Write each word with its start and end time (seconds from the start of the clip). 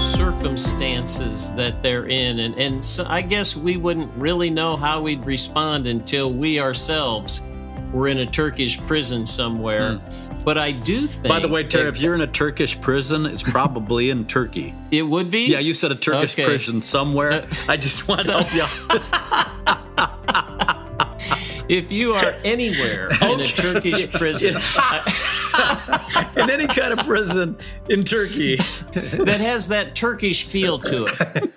circumstances 0.00 1.52
that 1.52 1.82
they're 1.82 2.06
in. 2.06 2.40
And, 2.40 2.58
and 2.58 2.84
so 2.84 3.04
I 3.08 3.22
guess 3.22 3.56
we 3.56 3.76
wouldn't 3.76 4.12
really 4.16 4.50
know 4.50 4.76
how 4.76 5.00
we'd 5.00 5.24
respond 5.24 5.86
until 5.86 6.32
we 6.32 6.60
ourselves 6.60 7.42
were 7.92 8.08
in 8.08 8.18
a 8.18 8.26
Turkish 8.26 8.80
prison 8.86 9.26
somewhere. 9.26 9.92
Mm. 9.92 10.44
But 10.44 10.58
I 10.58 10.72
do 10.72 11.06
think. 11.06 11.28
By 11.28 11.40
the 11.40 11.48
way, 11.48 11.64
Terry, 11.64 11.88
if 11.88 12.00
you're 12.00 12.14
in 12.14 12.22
a 12.22 12.26
Turkish 12.26 12.80
prison, 12.80 13.26
it's 13.26 13.42
probably 13.42 14.10
in 14.10 14.26
Turkey. 14.26 14.74
It 14.90 15.02
would 15.02 15.30
be? 15.30 15.46
Yeah, 15.46 15.60
you 15.60 15.72
said 15.72 15.92
a 15.92 15.94
Turkish 15.94 16.32
okay. 16.32 16.44
prison 16.44 16.82
somewhere. 16.82 17.46
I 17.68 17.76
just 17.76 18.08
want 18.08 18.22
to 18.22 18.32
help 18.32 18.52
you 18.52 18.64
if 21.68 21.92
you 21.92 22.12
are 22.12 22.34
anywhere 22.44 23.06
okay. 23.06 23.32
in 23.32 23.40
a 23.40 23.46
Turkish 23.46 24.10
prison, 24.10 24.56
in 26.36 26.50
any 26.50 26.66
kind 26.66 26.92
of 26.92 26.98
prison 27.06 27.56
in 27.88 28.02
Turkey 28.02 28.56
that 28.94 29.40
has 29.40 29.68
that 29.68 29.94
Turkish 29.94 30.44
feel 30.44 30.78
to 30.78 31.06
it. 31.06 31.52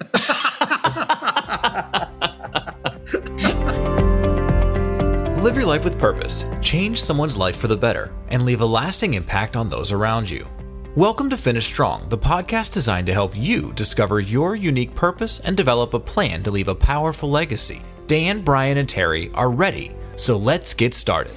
Live 5.44 5.56
your 5.56 5.66
life 5.66 5.84
with 5.84 6.00
purpose, 6.00 6.46
change 6.62 7.02
someone's 7.02 7.38
life 7.38 7.58
for 7.58 7.68
the 7.68 7.76
better, 7.76 8.14
and 8.30 8.46
leave 8.46 8.62
a 8.62 8.66
lasting 8.66 9.14
impact 9.16 9.56
on 9.56 9.70
those 9.70 9.92
around 9.92 10.30
you. 10.30 10.48
Welcome 10.96 11.30
to 11.30 11.38
Finish 11.38 11.66
Strong, 11.66 12.10
the 12.10 12.18
podcast 12.18 12.74
designed 12.74 13.08
to 13.08 13.14
help 13.14 13.36
you 13.36 13.74
discover 13.74 14.20
your 14.20 14.56
unique 14.56 14.94
purpose 14.96 15.40
and 15.40 15.58
develop 15.58 15.94
a 15.94 16.00
plan 16.00 16.44
to 16.44 16.52
leave 16.52 16.68
a 16.68 16.76
powerful 16.76 17.30
legacy. 17.30 17.82
Dan, 18.08 18.42
Brian, 18.42 18.78
and 18.78 18.88
Terry 18.88 19.32
are 19.34 19.50
ready 19.50 19.94
so 20.16 20.38
let's 20.38 20.74
get 20.74 20.94
started. 20.94 21.34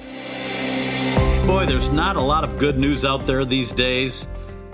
Boy, 1.47 1.65
there's 1.65 1.89
not 1.89 2.17
a 2.17 2.21
lot 2.21 2.43
of 2.43 2.59
good 2.59 2.77
news 2.77 3.05
out 3.05 3.25
there 3.25 3.45
these 3.45 3.71
days. 3.71 4.25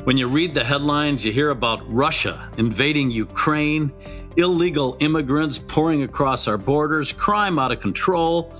When 0.05 0.18
you 0.18 0.27
read 0.27 0.55
the 0.55 0.64
headlines, 0.64 1.23
you 1.23 1.31
hear 1.31 1.52
about 1.52 1.84
Russia 1.88 2.50
invading 2.58 3.11
Ukraine, 3.11 3.94
illegal 4.38 4.98
immigrants 5.00 5.59
pouring 5.59 6.02
across 6.02 6.48
our 6.48 6.58
borders, 6.58 7.14
crime 7.14 7.59
out 7.59 7.72
of 7.72 7.80
control, 7.80 8.52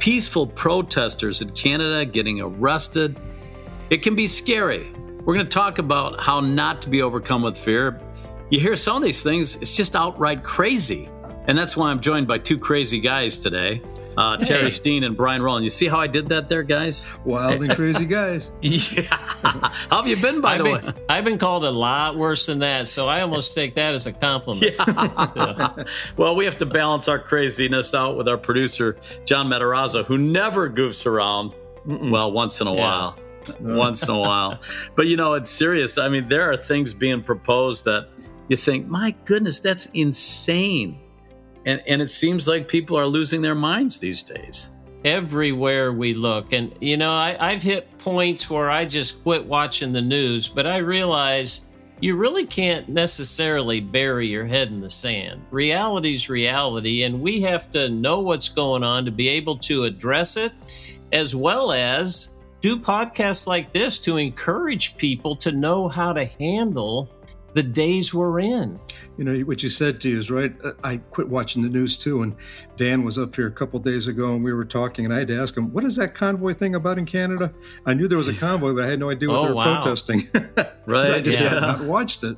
peaceful 0.00 0.48
protesters 0.48 1.42
in 1.42 1.50
Canada 1.50 2.04
getting 2.04 2.40
arrested. 2.40 3.16
It 3.88 3.98
can 3.98 4.16
be 4.16 4.26
scary. 4.26 4.90
We're 5.24 5.34
going 5.34 5.46
to 5.46 5.54
talk 5.54 5.78
about 5.78 6.18
how 6.18 6.40
not 6.40 6.82
to 6.82 6.90
be 6.90 7.02
overcome 7.02 7.42
with 7.42 7.56
fear. 7.56 8.00
You 8.50 8.58
hear 8.58 8.74
some 8.74 8.96
of 8.96 9.04
these 9.04 9.22
things, 9.22 9.54
it's 9.54 9.76
just 9.76 9.94
outright 9.94 10.42
crazy. 10.42 11.08
And 11.46 11.56
that's 11.56 11.76
why 11.76 11.92
I'm 11.92 12.00
joined 12.00 12.26
by 12.26 12.38
two 12.38 12.58
crazy 12.58 12.98
guys 12.98 13.38
today 13.38 13.80
uh, 14.20 14.36
Terry 14.36 14.64
hey. 14.64 14.70
Steen 14.70 15.04
and 15.04 15.16
Brian 15.16 15.42
Rowland. 15.42 15.64
You 15.64 15.70
see 15.70 15.88
how 15.88 15.98
I 15.98 16.06
did 16.06 16.28
that 16.28 16.50
there, 16.50 16.62
guys? 16.62 17.10
Wild 17.24 17.62
and 17.62 17.70
crazy 17.74 18.04
guys. 18.04 18.52
yeah. 18.60 19.02
How 19.08 20.02
have 20.02 20.06
you 20.06 20.16
been, 20.16 20.42
by 20.42 20.52
I've 20.52 20.58
the 20.58 20.64
been, 20.64 20.86
way? 20.86 20.92
I've 21.08 21.24
been 21.24 21.38
called 21.38 21.64
a 21.64 21.70
lot 21.70 22.18
worse 22.18 22.44
than 22.44 22.58
that, 22.58 22.86
so 22.86 23.08
I 23.08 23.22
almost 23.22 23.54
take 23.54 23.74
that 23.76 23.94
as 23.94 24.06
a 24.06 24.12
compliment. 24.12 24.74
Yeah. 24.78 25.30
yeah. 25.36 25.84
Well, 26.16 26.36
we 26.36 26.44
have 26.44 26.58
to 26.58 26.66
balance 26.66 27.08
our 27.08 27.18
craziness 27.18 27.94
out 27.94 28.16
with 28.16 28.28
our 28.28 28.36
producer, 28.36 28.98
John 29.24 29.48
Matarazzo, 29.48 30.04
who 30.04 30.18
never 30.18 30.68
goofs 30.68 31.06
around. 31.06 31.54
Mm-mm. 31.86 32.10
Well, 32.10 32.30
once 32.30 32.60
in 32.60 32.66
a 32.66 32.74
yeah. 32.74 32.80
while. 32.80 33.18
once 33.60 34.02
in 34.02 34.10
a 34.10 34.18
while. 34.18 34.60
But 34.96 35.06
you 35.06 35.16
know, 35.16 35.32
it's 35.32 35.50
serious. 35.50 35.96
I 35.96 36.08
mean, 36.08 36.28
there 36.28 36.50
are 36.50 36.56
things 36.58 36.92
being 36.92 37.22
proposed 37.22 37.86
that 37.86 38.08
you 38.48 38.58
think, 38.58 38.86
my 38.86 39.14
goodness, 39.24 39.60
that's 39.60 39.86
insane 39.94 40.98
and 41.66 41.82
and 41.86 42.02
it 42.02 42.10
seems 42.10 42.48
like 42.48 42.68
people 42.68 42.98
are 42.98 43.06
losing 43.06 43.42
their 43.42 43.54
minds 43.54 43.98
these 43.98 44.22
days. 44.22 44.70
Everywhere 45.04 45.92
we 45.92 46.12
look 46.12 46.52
and 46.52 46.74
you 46.78 46.98
know 46.98 47.10
I, 47.10 47.34
i've 47.40 47.62
hit 47.62 47.96
points 47.96 48.50
where 48.50 48.68
i 48.68 48.84
just 48.84 49.22
quit 49.22 49.42
watching 49.46 49.94
the 49.94 50.02
news 50.02 50.46
but 50.46 50.66
i 50.66 50.76
realize 50.76 51.62
you 52.00 52.16
really 52.16 52.46
can't 52.46 52.88
necessarily 52.88 53.80
bury 53.80 54.26
your 54.26 54.46
head 54.46 54.68
in 54.68 54.80
the 54.80 54.88
sand. 54.88 55.42
Reality's 55.50 56.30
reality 56.30 57.02
and 57.02 57.20
we 57.20 57.42
have 57.42 57.68
to 57.70 57.90
know 57.90 58.20
what's 58.20 58.48
going 58.48 58.82
on 58.82 59.04
to 59.04 59.10
be 59.10 59.28
able 59.28 59.58
to 59.58 59.84
address 59.84 60.36
it 60.36 60.52
as 61.12 61.36
well 61.36 61.72
as 61.72 62.34
do 62.60 62.78
podcasts 62.78 63.46
like 63.46 63.72
this 63.72 63.98
to 63.98 64.16
encourage 64.16 64.96
people 64.96 65.36
to 65.36 65.52
know 65.52 65.88
how 65.88 66.12
to 66.12 66.24
handle 66.24 67.10
the 67.54 67.62
days 67.62 68.14
we're 68.14 68.40
in. 68.40 68.78
You 69.16 69.24
know, 69.24 69.38
what 69.40 69.62
you 69.62 69.68
said 69.68 70.00
to 70.02 70.08
you 70.08 70.18
is 70.18 70.30
right. 70.30 70.54
Uh, 70.64 70.72
I 70.84 70.98
quit 70.98 71.28
watching 71.28 71.62
the 71.62 71.68
news 71.68 71.96
too. 71.96 72.22
And 72.22 72.36
Dan 72.76 73.04
was 73.04 73.18
up 73.18 73.34
here 73.34 73.46
a 73.46 73.50
couple 73.50 73.78
days 73.80 74.06
ago 74.06 74.32
and 74.32 74.42
we 74.42 74.52
were 74.52 74.64
talking, 74.64 75.04
and 75.04 75.12
I 75.12 75.18
had 75.18 75.28
to 75.28 75.40
ask 75.40 75.56
him, 75.56 75.72
What 75.72 75.84
is 75.84 75.96
that 75.96 76.14
convoy 76.14 76.54
thing 76.54 76.74
about 76.74 76.98
in 76.98 77.06
Canada? 77.06 77.52
I 77.86 77.94
knew 77.94 78.08
there 78.08 78.18
was 78.18 78.28
a 78.28 78.34
convoy, 78.34 78.74
but 78.74 78.84
I 78.84 78.88
had 78.88 79.00
no 79.00 79.10
idea 79.10 79.28
what 79.28 79.38
oh, 79.38 79.42
they 79.42 79.48
were 79.48 79.54
wow. 79.56 79.82
protesting. 79.82 80.22
right. 80.86 81.10
I 81.10 81.20
just 81.20 81.40
yeah. 81.40 81.50
had 81.50 81.60
not 81.60 81.80
watched 81.82 82.24
it. 82.24 82.36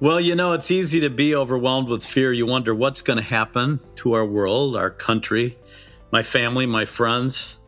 Well, 0.00 0.20
you 0.20 0.36
know, 0.36 0.52
it's 0.52 0.70
easy 0.70 1.00
to 1.00 1.10
be 1.10 1.34
overwhelmed 1.34 1.88
with 1.88 2.04
fear. 2.04 2.32
You 2.32 2.46
wonder 2.46 2.72
what's 2.72 3.02
going 3.02 3.16
to 3.16 3.22
happen 3.22 3.80
to 3.96 4.12
our 4.12 4.24
world, 4.24 4.76
our 4.76 4.90
country, 4.90 5.58
my 6.12 6.22
family, 6.22 6.66
my 6.66 6.84
friends. 6.84 7.58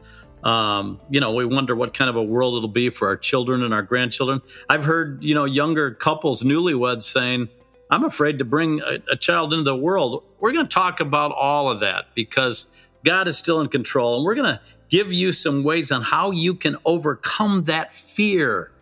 Um, 0.42 1.00
you 1.10 1.20
know, 1.20 1.32
we 1.32 1.44
wonder 1.44 1.76
what 1.76 1.92
kind 1.92 2.08
of 2.08 2.16
a 2.16 2.22
world 2.22 2.56
it'll 2.56 2.68
be 2.68 2.90
for 2.90 3.08
our 3.08 3.16
children 3.16 3.62
and 3.62 3.74
our 3.74 3.82
grandchildren. 3.82 4.40
I've 4.68 4.84
heard, 4.84 5.22
you 5.22 5.34
know, 5.34 5.44
younger 5.44 5.92
couples, 5.92 6.42
newlyweds 6.42 7.02
saying, 7.02 7.48
I'm 7.90 8.04
afraid 8.04 8.38
to 8.38 8.44
bring 8.44 8.80
a, 8.80 8.98
a 9.12 9.16
child 9.16 9.52
into 9.52 9.64
the 9.64 9.76
world. 9.76 10.24
We're 10.38 10.52
going 10.52 10.66
to 10.66 10.72
talk 10.72 11.00
about 11.00 11.32
all 11.32 11.70
of 11.70 11.80
that 11.80 12.14
because 12.14 12.70
God 13.04 13.28
is 13.28 13.36
still 13.36 13.60
in 13.60 13.68
control. 13.68 14.16
And 14.16 14.24
we're 14.24 14.34
going 14.34 14.54
to 14.54 14.60
give 14.88 15.12
you 15.12 15.32
some 15.32 15.62
ways 15.62 15.90
on 15.92 16.02
how 16.02 16.30
you 16.30 16.54
can 16.54 16.76
overcome 16.84 17.64
that 17.64 17.92
fear. 17.92 18.72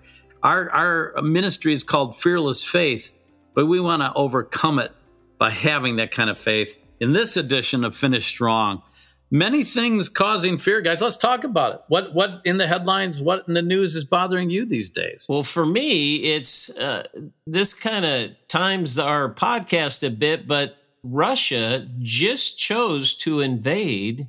Our, 0.42 0.70
our 0.70 1.22
ministry 1.22 1.72
is 1.72 1.82
called 1.82 2.16
Fearless 2.16 2.62
Faith, 2.62 3.12
but 3.54 3.66
we 3.66 3.80
want 3.80 4.02
to 4.02 4.12
overcome 4.14 4.78
it 4.78 4.92
by 5.38 5.50
having 5.50 5.96
that 5.96 6.10
kind 6.10 6.30
of 6.30 6.38
faith. 6.38 6.76
In 7.00 7.12
this 7.12 7.36
edition 7.36 7.84
of 7.84 7.96
Finish 7.96 8.26
Strong, 8.26 8.82
many 9.30 9.64
things 9.64 10.08
causing 10.08 10.58
fear. 10.58 10.80
Guys 10.80 11.00
let's 11.00 11.16
talk 11.16 11.44
about 11.44 11.74
it. 11.74 11.80
What 11.88 12.14
what 12.14 12.40
in 12.44 12.58
the 12.58 12.66
headlines 12.66 13.20
what 13.20 13.44
in 13.46 13.54
the 13.54 13.62
news 13.62 13.94
is 13.96 14.04
bothering 14.04 14.50
you 14.50 14.64
these 14.64 14.90
days? 14.90 15.26
Well 15.28 15.42
for 15.42 15.66
me 15.66 16.16
it's 16.16 16.70
uh, 16.70 17.04
this 17.46 17.74
kind 17.74 18.04
of 18.04 18.30
times 18.48 18.98
our 18.98 19.32
podcast 19.32 20.06
a 20.06 20.10
bit 20.10 20.46
but 20.46 20.76
russia 21.02 21.88
just 22.00 22.58
chose 22.58 23.14
to 23.14 23.40
invade 23.40 24.28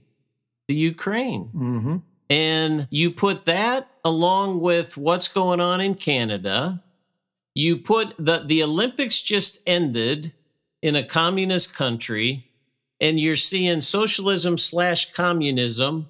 the 0.67 0.75
ukraine. 0.75 1.49
Mm-hmm. 1.55 1.97
and 2.29 2.87
you 2.91 3.11
put 3.11 3.45
that 3.45 3.89
along 4.05 4.61
with 4.61 4.97
what's 4.97 5.27
going 5.27 5.59
on 5.59 5.81
in 5.81 5.95
canada. 5.95 6.83
You 7.55 7.77
put 7.77 8.13
the 8.19 8.43
the 8.45 8.63
olympics 8.63 9.21
just 9.21 9.59
ended 9.66 10.33
in 10.81 10.95
a 10.95 11.03
communist 11.03 11.73
country 11.73 12.48
and 13.01 13.19
you're 13.19 13.35
seeing 13.35 13.81
socialism 13.81 14.57
slash 14.57 15.11
communism 15.13 16.07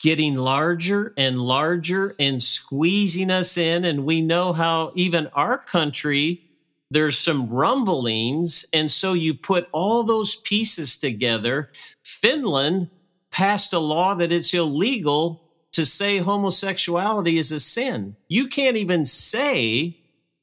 getting 0.00 0.36
larger 0.36 1.12
and 1.16 1.40
larger 1.40 2.14
and 2.18 2.42
squeezing 2.42 3.30
us 3.30 3.56
in. 3.56 3.84
And 3.84 4.04
we 4.04 4.20
know 4.20 4.52
how 4.52 4.92
even 4.94 5.26
our 5.28 5.58
country, 5.58 6.42
there's 6.90 7.18
some 7.18 7.50
rumblings. 7.50 8.64
And 8.72 8.90
so 8.90 9.12
you 9.12 9.34
put 9.34 9.68
all 9.72 10.04
those 10.04 10.36
pieces 10.36 10.96
together. 10.96 11.70
Finland 12.04 12.90
passed 13.30 13.72
a 13.72 13.78
law 13.78 14.14
that 14.14 14.32
it's 14.32 14.54
illegal 14.54 15.42
to 15.72 15.84
say 15.84 16.18
homosexuality 16.18 17.36
is 17.36 17.52
a 17.52 17.60
sin. 17.60 18.16
You 18.28 18.48
can't 18.48 18.76
even 18.76 19.04
say 19.04 19.98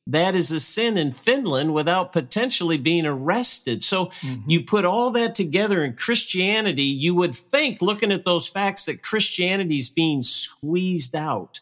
that 0.07 0.35
is 0.35 0.51
a 0.51 0.59
sin 0.59 0.97
in 0.97 1.11
Finland 1.11 1.73
without 1.73 2.13
potentially 2.13 2.77
being 2.77 3.05
arrested. 3.05 3.83
So 3.83 4.07
mm-hmm. 4.21 4.49
you 4.49 4.63
put 4.63 4.85
all 4.85 5.09
that 5.11 5.33
together 5.33 5.83
in 5.83 5.95
Christianity, 5.95 6.83
you 6.83 7.15
would 7.15 7.33
think, 7.33 7.81
looking 7.81 8.11
at 8.11 8.25
those 8.25 8.47
facts, 8.47 8.85
that 8.85 9.01
Christianity 9.01 9.77
is 9.77 9.89
being 9.89 10.21
squeezed 10.21 11.15
out. 11.15 11.61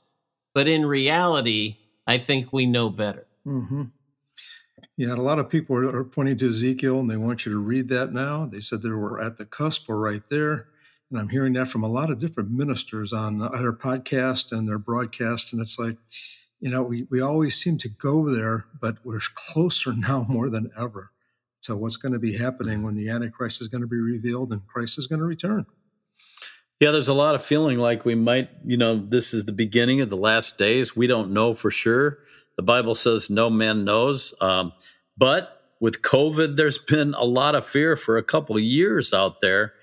But 0.54 0.68
in 0.68 0.86
reality, 0.86 1.78
I 2.06 2.18
think 2.18 2.52
we 2.52 2.66
know 2.66 2.90
better. 2.90 3.26
Mm-hmm. 3.48 3.84
Yeah, 4.98 5.14
a 5.14 5.16
lot 5.16 5.40
of 5.40 5.50
people 5.50 5.76
are, 5.78 5.96
are 5.96 6.04
pointing 6.04 6.38
to 6.38 6.50
Ezekiel 6.50 7.00
and 7.00 7.10
they 7.10 7.18
want 7.18 7.46
you 7.46 7.52
to 7.54 7.58
read 7.58 7.90
that 7.90 8.14
now. 8.14 8.46
They 8.46 8.60
said 8.60 8.82
they 8.82 8.90
were 8.90 9.22
at 9.22 9.38
the 9.38 9.46
cusp 9.46 9.90
or 9.90 9.98
right 9.98 10.22
there. 10.30 10.68
And 11.10 11.20
I'm 11.20 11.30
hearing 11.30 11.54
that 11.54 11.68
from 11.68 11.84
a 11.84 11.88
lot 11.88 12.12
of 12.12 12.20
different 12.20 12.52
ministers 12.52 13.14
on 13.14 13.40
their 13.40 13.74
podcast 13.74 14.52
and 14.52 14.68
their 14.68 14.78
broadcast. 14.80 15.54
And 15.54 15.62
it's 15.62 15.80
like, 15.80 15.98
you 16.64 16.70
know, 16.70 16.82
we, 16.82 17.06
we 17.10 17.20
always 17.20 17.62
seem 17.62 17.78
to 17.80 17.90
go 17.90 18.30
there, 18.30 18.68
but 18.80 18.96
we're 19.04 19.20
closer 19.36 19.92
now 19.98 20.26
more 20.30 20.50
than 20.50 20.72
ever 20.80 21.12
to 21.64 21.76
what's 21.76 21.98
going 21.98 22.14
to 22.14 22.20
be 22.20 22.38
happening 22.38 22.84
when 22.84 22.96
the 22.96 23.10
Antichrist 23.10 23.62
is 23.62 23.68
going 23.68 23.82
to 23.82 23.88
be 23.88 23.98
revealed 23.98 24.54
and 24.54 24.66
Christ 24.66 24.98
is 24.98 25.06
going 25.06 25.20
to 25.20 25.26
return. 25.26 25.66
Yeah, 26.80 26.92
there's 26.92 27.10
a 27.10 27.14
lot 27.14 27.36
of 27.36 27.44
feeling 27.44 27.80
like 27.80 28.06
we 28.06 28.16
might, 28.16 28.50
you 28.64 28.78
know, 28.78 28.96
this 28.96 29.34
is 29.34 29.44
the 29.44 29.52
beginning 29.52 30.00
of 30.00 30.10
the 30.10 30.18
last 30.18 30.58
days. 30.58 30.96
We 30.96 31.06
don't 31.06 31.32
know 31.32 31.54
for 31.54 31.70
sure. 31.70 32.20
The 32.56 32.64
Bible 32.64 32.96
says 32.96 33.30
no 33.30 33.50
man 33.50 33.84
knows. 33.84 34.34
Um, 34.40 34.72
but 35.18 35.62
with 35.82 36.02
COVID, 36.02 36.56
there's 36.56 36.78
been 36.78 37.14
a 37.14 37.26
lot 37.26 37.56
of 37.56 37.66
fear 37.66 37.98
for 37.98 38.18
a 38.18 38.24
couple 38.24 38.58
years 38.58 39.14
out 39.14 39.42
there. 39.42 39.74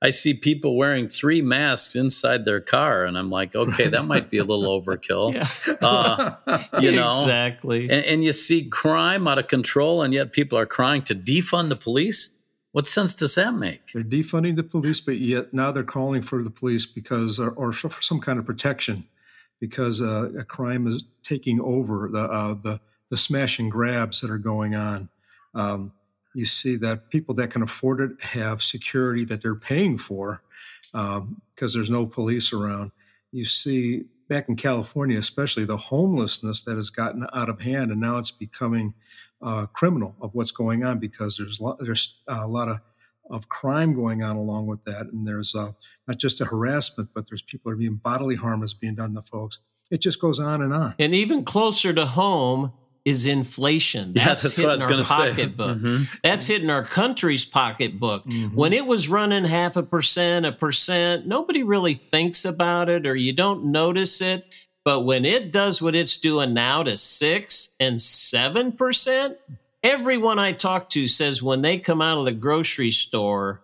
I 0.00 0.10
see 0.10 0.32
people 0.32 0.76
wearing 0.76 1.08
three 1.08 1.42
masks 1.42 1.96
inside 1.96 2.44
their 2.44 2.60
car, 2.60 3.04
and 3.04 3.18
I'm 3.18 3.30
like, 3.30 3.56
okay, 3.56 3.88
that 3.88 4.04
might 4.04 4.30
be 4.30 4.38
a 4.38 4.44
little 4.44 4.80
overkill. 4.80 5.34
Yeah. 5.34 5.48
Uh, 5.80 6.58
you 6.80 6.92
know, 6.92 7.08
exactly. 7.08 7.84
and, 7.90 8.04
and 8.04 8.24
you 8.24 8.32
see 8.32 8.64
crime 8.64 9.26
out 9.26 9.38
of 9.38 9.48
control, 9.48 10.02
and 10.02 10.14
yet 10.14 10.32
people 10.32 10.56
are 10.56 10.66
crying 10.66 11.02
to 11.02 11.14
defund 11.14 11.68
the 11.68 11.76
police. 11.76 12.34
What 12.72 12.86
sense 12.86 13.14
does 13.14 13.34
that 13.34 13.54
make? 13.54 13.92
They're 13.92 14.04
defunding 14.04 14.54
the 14.54 14.62
police, 14.62 15.00
but 15.00 15.16
yet 15.16 15.52
now 15.52 15.72
they're 15.72 15.82
calling 15.82 16.22
for 16.22 16.44
the 16.44 16.50
police 16.50 16.86
because, 16.86 17.40
or, 17.40 17.50
or 17.50 17.72
for 17.72 18.00
some 18.02 18.20
kind 18.20 18.38
of 18.38 18.46
protection, 18.46 19.08
because 19.58 20.00
uh, 20.00 20.30
a 20.38 20.44
crime 20.44 20.86
is 20.86 21.04
taking 21.24 21.60
over 21.60 22.08
the 22.12 22.22
uh, 22.22 22.54
the 22.54 22.80
the 23.10 23.16
smash 23.16 23.58
and 23.58 23.72
grabs 23.72 24.20
that 24.20 24.30
are 24.30 24.38
going 24.38 24.74
on. 24.74 25.08
Um, 25.54 25.92
you 26.34 26.44
see 26.44 26.76
that 26.76 27.10
people 27.10 27.34
that 27.36 27.50
can 27.50 27.62
afford 27.62 28.00
it 28.00 28.22
have 28.22 28.62
security 28.62 29.24
that 29.24 29.42
they're 29.42 29.54
paying 29.54 29.98
for 29.98 30.42
because 30.92 31.18
um, 31.18 31.42
there's 31.58 31.90
no 31.90 32.06
police 32.06 32.52
around. 32.52 32.92
You 33.32 33.44
see 33.44 34.04
back 34.28 34.48
in 34.48 34.56
California, 34.56 35.18
especially 35.18 35.64
the 35.64 35.76
homelessness 35.76 36.62
that 36.62 36.76
has 36.76 36.90
gotten 36.90 37.26
out 37.34 37.48
of 37.48 37.62
hand, 37.62 37.90
and 37.90 38.00
now 38.00 38.18
it's 38.18 38.30
becoming 38.30 38.94
uh, 39.42 39.66
criminal 39.66 40.16
of 40.20 40.34
what's 40.34 40.50
going 40.50 40.84
on 40.84 40.98
because 40.98 41.36
there's 41.36 41.60
lo- 41.60 41.76
there's 41.80 42.16
a 42.26 42.46
lot 42.46 42.68
of 42.68 42.78
of 43.30 43.48
crime 43.48 43.94
going 43.94 44.22
on 44.22 44.36
along 44.36 44.66
with 44.66 44.82
that, 44.84 45.06
and 45.12 45.26
there's 45.26 45.54
uh, 45.54 45.72
not 46.06 46.18
just 46.18 46.40
a 46.40 46.46
harassment, 46.46 47.10
but 47.14 47.28
there's 47.28 47.42
people 47.42 47.70
are 47.70 47.76
being 47.76 47.96
bodily 47.96 48.36
harm 48.36 48.62
is 48.62 48.74
being 48.74 48.94
done 48.94 49.14
to 49.14 49.22
folks. 49.22 49.58
It 49.90 50.00
just 50.00 50.20
goes 50.20 50.40
on 50.40 50.62
and 50.62 50.72
on. 50.72 50.94
And 50.98 51.14
even 51.14 51.44
closer 51.44 51.92
to 51.92 52.06
home, 52.06 52.72
is 53.08 53.26
inflation. 53.26 54.12
That's, 54.12 54.26
yeah, 54.26 54.32
that's 54.32 54.56
hitting 54.56 54.64
what 54.68 54.92
I 54.92 54.96
was 54.96 55.10
our 55.10 55.16
pocketbook. 55.18 55.78
Mm-hmm. 55.78 56.02
That's 56.22 56.46
hitting 56.46 56.70
our 56.70 56.84
country's 56.84 57.44
pocketbook. 57.44 58.24
Mm-hmm. 58.24 58.56
When 58.56 58.72
it 58.72 58.86
was 58.86 59.08
running 59.08 59.44
half 59.44 59.76
a 59.76 59.82
percent, 59.82 60.46
a 60.46 60.52
percent, 60.52 61.26
nobody 61.26 61.62
really 61.62 61.94
thinks 61.94 62.44
about 62.44 62.88
it 62.88 63.06
or 63.06 63.16
you 63.16 63.32
don't 63.32 63.66
notice 63.66 64.20
it. 64.20 64.44
But 64.84 65.00
when 65.00 65.24
it 65.24 65.52
does 65.52 65.82
what 65.82 65.94
it's 65.94 66.16
doing 66.16 66.54
now 66.54 66.82
to 66.82 66.96
six 66.96 67.74
and 67.80 68.00
seven 68.00 68.72
percent, 68.72 69.36
everyone 69.82 70.38
I 70.38 70.52
talk 70.52 70.88
to 70.90 71.06
says 71.06 71.42
when 71.42 71.62
they 71.62 71.78
come 71.78 72.00
out 72.00 72.18
of 72.18 72.24
the 72.24 72.32
grocery 72.32 72.90
store, 72.90 73.62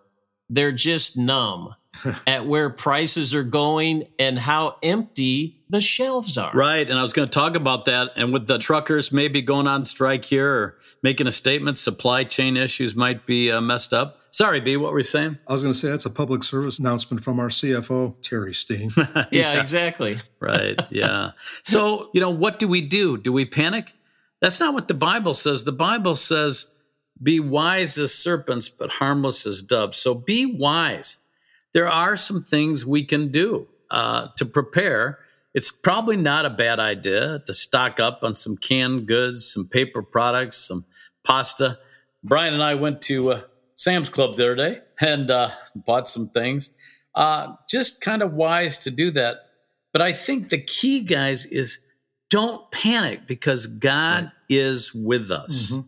they're 0.49 0.71
just 0.71 1.17
numb 1.17 1.75
at 2.27 2.45
where 2.45 2.69
prices 2.69 3.33
are 3.33 3.43
going 3.43 4.07
and 4.19 4.37
how 4.37 4.77
empty 4.83 5.61
the 5.69 5.81
shelves 5.81 6.37
are. 6.37 6.51
Right. 6.53 6.87
And 6.89 6.97
I 6.97 7.01
was 7.01 7.13
going 7.13 7.27
to 7.27 7.33
talk 7.33 7.55
about 7.55 7.85
that. 7.85 8.11
And 8.15 8.33
with 8.33 8.47
the 8.47 8.57
truckers 8.57 9.11
maybe 9.11 9.41
going 9.41 9.67
on 9.67 9.85
strike 9.85 10.25
here 10.25 10.51
or 10.51 10.77
making 11.01 11.27
a 11.27 11.31
statement, 11.31 11.77
supply 11.77 12.23
chain 12.23 12.57
issues 12.57 12.95
might 12.95 13.25
be 13.25 13.51
uh, 13.51 13.61
messed 13.61 13.93
up. 13.93 14.19
Sorry, 14.31 14.59
B, 14.59 14.75
what 14.75 14.91
were 14.91 14.99
you 14.99 15.05
saying? 15.05 15.37
I 15.47 15.53
was 15.53 15.63
going 15.63 15.73
to 15.73 15.79
say 15.79 15.89
that's 15.89 16.05
a 16.05 16.09
public 16.09 16.43
service 16.43 16.77
announcement 16.77 17.23
from 17.23 17.39
our 17.39 17.47
CFO, 17.47 18.21
Terry 18.21 18.53
Steen. 18.53 18.91
yeah, 18.97 19.25
yeah, 19.31 19.61
exactly. 19.61 20.17
right. 20.41 20.77
Yeah. 20.89 21.31
So, 21.63 22.09
you 22.13 22.19
know, 22.19 22.31
what 22.31 22.59
do 22.59 22.67
we 22.67 22.81
do? 22.81 23.17
Do 23.17 23.31
we 23.31 23.45
panic? 23.45 23.93
That's 24.41 24.59
not 24.59 24.73
what 24.73 24.89
the 24.89 24.93
Bible 24.93 25.33
says. 25.33 25.63
The 25.63 25.71
Bible 25.71 26.17
says, 26.17 26.67
be 27.21 27.39
wise 27.39 27.97
as 27.97 28.13
serpents, 28.13 28.67
but 28.67 28.91
harmless 28.91 29.45
as 29.45 29.61
doves. 29.61 29.97
So 29.97 30.13
be 30.13 30.45
wise 30.45 31.19
there 31.75 31.91
are 31.91 32.15
some 32.15 32.41
things 32.41 32.85
we 32.85 33.03
can 33.03 33.27
do 33.27 33.67
uh, 33.91 34.29
to 34.37 34.45
prepare. 34.45 35.19
It's 35.53 35.71
probably 35.71 36.15
not 36.15 36.45
a 36.45 36.49
bad 36.49 36.79
idea 36.79 37.39
to 37.45 37.53
stock 37.53 37.99
up 37.99 38.23
on 38.23 38.33
some 38.33 38.55
canned 38.55 39.07
goods, 39.07 39.45
some 39.53 39.67
paper 39.67 40.01
products, 40.01 40.55
some 40.55 40.85
pasta. 41.25 41.77
Brian 42.23 42.53
and 42.53 42.63
I 42.63 42.75
went 42.75 43.01
to 43.03 43.33
uh, 43.33 43.41
Sam's 43.75 44.07
Club 44.07 44.37
the 44.37 44.45
other 44.45 44.55
day 44.55 44.79
and 45.01 45.29
uh, 45.29 45.49
bought 45.75 46.07
some 46.07 46.29
things. 46.29 46.71
Uh, 47.13 47.55
just 47.69 47.99
kind 47.99 48.21
of 48.21 48.31
wise 48.31 48.77
to 48.79 48.89
do 48.89 49.11
that. 49.11 49.49
But 49.91 50.01
I 50.01 50.13
think 50.13 50.49
the 50.49 50.61
key, 50.61 51.01
guys, 51.01 51.45
is 51.45 51.79
don't 52.29 52.71
panic 52.71 53.27
because 53.27 53.67
God 53.67 54.23
right. 54.23 54.31
is 54.47 54.93
with 54.93 55.29
us. 55.29 55.71
Mm-hmm. 55.73 55.87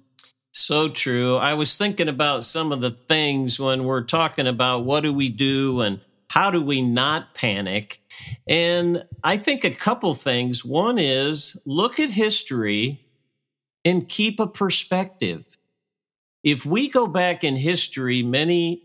So 0.60 0.90
true. 0.90 1.36
I 1.36 1.54
was 1.54 1.78
thinking 1.78 2.08
about 2.08 2.44
some 2.44 2.72
of 2.72 2.82
the 2.82 2.90
things 2.90 3.60
when 3.60 3.84
we're 3.84 4.02
talking 4.02 4.48
about 4.48 4.86
what 4.86 5.04
do 5.04 5.14
we 5.14 5.30
do 5.30 5.82
and 5.82 6.02
how 6.32 6.50
do 6.50 6.64
we 6.64 6.82
not 6.82 7.36
panic. 7.36 8.02
And 8.50 9.06
I 9.24 9.38
think 9.38 9.64
a 9.64 9.70
couple 9.70 10.16
things. 10.16 10.66
One 10.66 10.98
is 10.98 11.62
look 11.68 12.00
at 12.00 12.10
history 12.10 13.06
and 13.86 14.10
keep 14.10 14.40
a 14.40 14.48
perspective. 14.48 15.46
If 16.44 16.66
we 16.66 16.90
go 16.90 17.06
back 17.06 17.44
in 17.44 17.56
history 17.56 18.24
many 18.24 18.82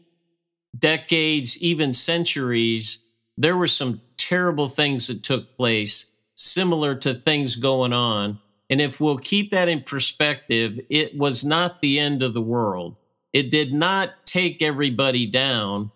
decades, 0.79 1.57
even 1.63 1.95
centuries, 1.95 3.03
there 3.39 3.57
were 3.57 3.67
some 3.67 4.03
terrible 4.19 4.69
things 4.69 5.07
that 5.07 5.23
took 5.23 5.57
place, 5.57 6.13
similar 6.35 6.95
to 6.97 7.15
things 7.15 7.57
going 7.57 7.95
on. 7.95 8.42
And 8.73 8.81
if 8.81 9.03
we'll 9.03 9.19
keep 9.19 9.51
that 9.51 9.69
in 9.69 9.83
perspective, 9.83 10.81
it 10.89 11.15
was 11.15 11.45
not 11.45 11.83
the 11.83 11.99
end 11.99 12.23
of 12.23 12.33
the 12.33 12.41
world. 12.41 12.97
It 13.35 13.51
did 13.51 13.71
not 13.71 14.25
take 14.25 14.63
everybody 14.63 15.27
down. 15.27 15.91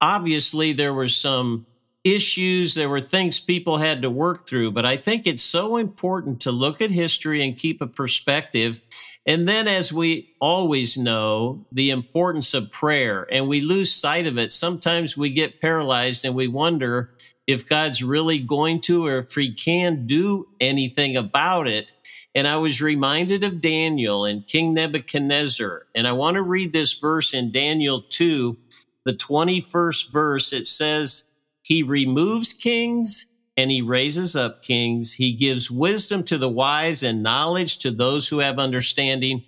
Obviously, 0.00 0.72
there 0.72 0.94
were 0.94 1.08
some 1.08 1.66
issues, 2.04 2.74
there 2.74 2.90
were 2.90 3.00
things 3.00 3.40
people 3.40 3.78
had 3.78 4.02
to 4.02 4.10
work 4.10 4.46
through, 4.46 4.72
but 4.72 4.84
I 4.84 4.98
think 4.98 5.26
it's 5.26 5.42
so 5.42 5.78
important 5.78 6.42
to 6.42 6.52
look 6.52 6.82
at 6.82 6.90
history 6.90 7.42
and 7.42 7.56
keep 7.56 7.80
a 7.80 7.86
perspective. 7.86 8.80
And 9.26 9.48
then, 9.48 9.66
as 9.66 9.90
we 9.90 10.34
always 10.38 10.98
know, 10.98 11.64
the 11.72 11.90
importance 11.90 12.52
of 12.52 12.70
prayer, 12.70 13.26
and 13.32 13.48
we 13.48 13.62
lose 13.62 13.90
sight 13.90 14.26
of 14.26 14.36
it. 14.36 14.52
Sometimes 14.52 15.16
we 15.16 15.30
get 15.30 15.62
paralyzed 15.62 16.26
and 16.26 16.34
we 16.34 16.46
wonder 16.46 17.10
if 17.46 17.66
God's 17.66 18.02
really 18.02 18.38
going 18.38 18.80
to 18.82 19.06
or 19.06 19.18
if 19.18 19.34
he 19.34 19.52
can 19.52 20.06
do 20.06 20.46
anything 20.60 21.16
about 21.16 21.68
it. 21.68 21.92
And 22.34 22.46
I 22.46 22.56
was 22.56 22.82
reminded 22.82 23.44
of 23.44 23.60
Daniel 23.60 24.24
and 24.24 24.46
King 24.46 24.74
Nebuchadnezzar. 24.74 25.86
And 25.94 26.06
I 26.06 26.12
want 26.12 26.34
to 26.34 26.42
read 26.42 26.72
this 26.72 26.92
verse 26.94 27.32
in 27.32 27.50
Daniel 27.50 28.02
2, 28.02 28.56
the 29.04 29.12
21st 29.12 30.10
verse. 30.10 30.52
It 30.52 30.66
says, 30.66 31.28
He 31.64 31.82
removes 31.82 32.52
kings 32.52 33.26
and 33.56 33.70
he 33.70 33.80
raises 33.80 34.36
up 34.36 34.62
kings. 34.62 35.12
He 35.12 35.32
gives 35.32 35.70
wisdom 35.70 36.22
to 36.24 36.36
the 36.36 36.48
wise 36.48 37.02
and 37.02 37.22
knowledge 37.22 37.78
to 37.78 37.90
those 37.90 38.28
who 38.28 38.38
have 38.38 38.58
understanding. 38.58 39.44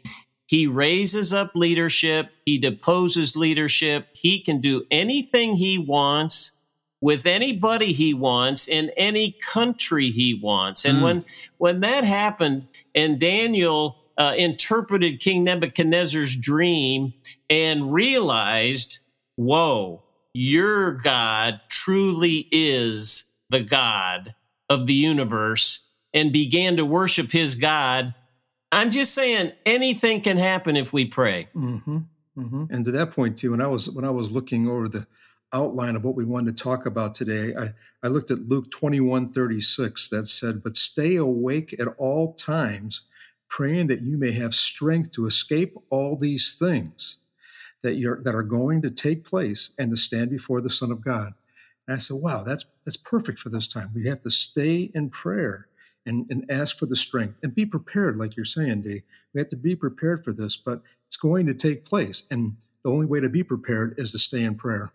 He 0.47 0.67
raises 0.67 1.35
up 1.35 1.51
leadership. 1.55 2.31
He 2.47 2.57
deposes 2.57 3.37
leadership. 3.37 4.09
He 4.15 4.41
can 4.41 4.61
do 4.61 4.85
anything 4.91 5.57
he 5.57 5.79
wants 5.79 6.53
with 7.03 7.27
anybody 7.27 7.93
he 7.93 8.15
wants 8.15 8.67
in 8.67 8.91
any 8.97 9.37
country 9.43 10.11
he 10.11 10.41
wants. 10.43 10.87
And 10.87 10.99
mm. 10.99 11.03
when 11.03 11.25
when 11.59 11.81
that 11.81 12.05
happened, 12.05 12.67
and 12.95 13.21
Daniel 13.21 13.97
uh, 14.17 14.35
interpreted 14.39 15.21
King 15.21 15.45
Nebuchadnezzar's 15.45 16.35
dream 16.35 17.13
and 17.51 17.93
realized, 17.93 19.01
"Whoa, 19.35 20.06
your 20.37 20.93
God 20.93 21.61
truly 21.69 22.49
is 22.53 23.25
the 23.51 23.63
God 23.63 24.35
of 24.69 24.87
the 24.87 24.95
universe," 24.95 25.85
and 26.13 26.33
began 26.33 26.77
to 26.77 26.85
worship 26.85 27.31
his 27.31 27.55
God. 27.55 28.15
I'm 28.73 28.91
just 28.91 29.15
saying, 29.15 29.53
anything 29.65 30.21
can 30.21 30.37
happen 30.37 30.77
if 30.77 30.93
we 30.93 31.07
pray. 31.07 31.49
Mm-hmm. 31.55 31.99
Mm-hmm. 32.39 32.65
And 32.71 32.85
to 32.85 32.91
that 32.93 33.13
point 33.13 33.39
too, 33.39 33.53
when 33.53 33.61
I 33.61 33.67
was 33.67 33.91
when 33.91 34.05
I 34.05 34.11
was 34.11 34.31
looking 34.31 34.69
over 34.69 34.89
the 34.89 35.07
outline 35.53 35.97
of 35.97 36.05
what 36.05 36.17
we 36.17 36.25
wanted 36.25 36.57
to 36.57 36.63
talk 36.63 36.87
about 36.87 37.15
today, 37.15 37.55
I, 37.55 37.73
I 38.03 38.09
looked 38.09 38.31
at 38.31 38.49
Luke 38.49 38.71
21 38.71 39.29
36 39.29 40.09
that 40.11 40.27
said, 40.27 40.63
But 40.63 40.77
stay 40.77 41.17
awake 41.17 41.75
at 41.79 41.89
all 41.99 42.35
times, 42.35 43.03
praying 43.49 43.87
that 43.87 44.03
you 44.03 44.19
may 44.19 44.33
have 44.33 44.55
strength 44.55 45.13
to 45.13 45.27
escape 45.27 45.77
all 45.91 46.17
these 46.17 46.55
things 46.55 47.19
that, 47.83 47.97
you're, 47.97 48.23
that 48.23 48.35
are 48.35 48.43
going 48.43 48.83
to 48.83 48.91
take 48.91 49.25
place 49.25 49.71
and 49.79 49.91
to 49.91 49.97
stand 49.97 50.31
before 50.31 50.61
the 50.61 50.71
Son 50.71 50.91
of 50.91 51.05
God. 51.05 51.35
And 51.87 51.95
I 51.95 51.99
said, 51.99 52.19
Wow, 52.21 52.43
that's, 52.43 52.65
that's 52.85 52.97
perfect 52.97 53.39
for 53.39 53.49
this 53.49 53.69
time. 53.69 53.93
We 53.95 54.09
have 54.09 54.23
to 54.23 54.31
stay 54.31 54.91
in 54.95 55.11
prayer. 55.11 55.69
And, 56.09 56.25
and 56.31 56.49
ask 56.49 56.79
for 56.79 56.87
the 56.87 56.95
strength 56.95 57.35
and 57.43 57.53
be 57.53 57.67
prepared, 57.67 58.17
like 58.17 58.37
you're 58.37 58.45
saying, 58.45 58.83
Dave. 58.83 59.03
We 59.35 59.41
have 59.41 59.49
to 59.49 59.57
be 59.57 59.75
prepared 59.75 60.23
for 60.23 60.33
this, 60.33 60.57
but 60.57 60.81
it's 61.09 61.17
going 61.17 61.47
to 61.47 61.53
take 61.53 61.85
place. 61.85 62.23
And 62.31 62.59
the 62.85 62.93
only 62.93 63.07
way 63.07 63.19
to 63.19 63.29
be 63.29 63.43
prepared 63.43 63.99
is 63.99 64.13
to 64.13 64.19
stay 64.21 64.45
in 64.45 64.55
prayer. 64.55 64.93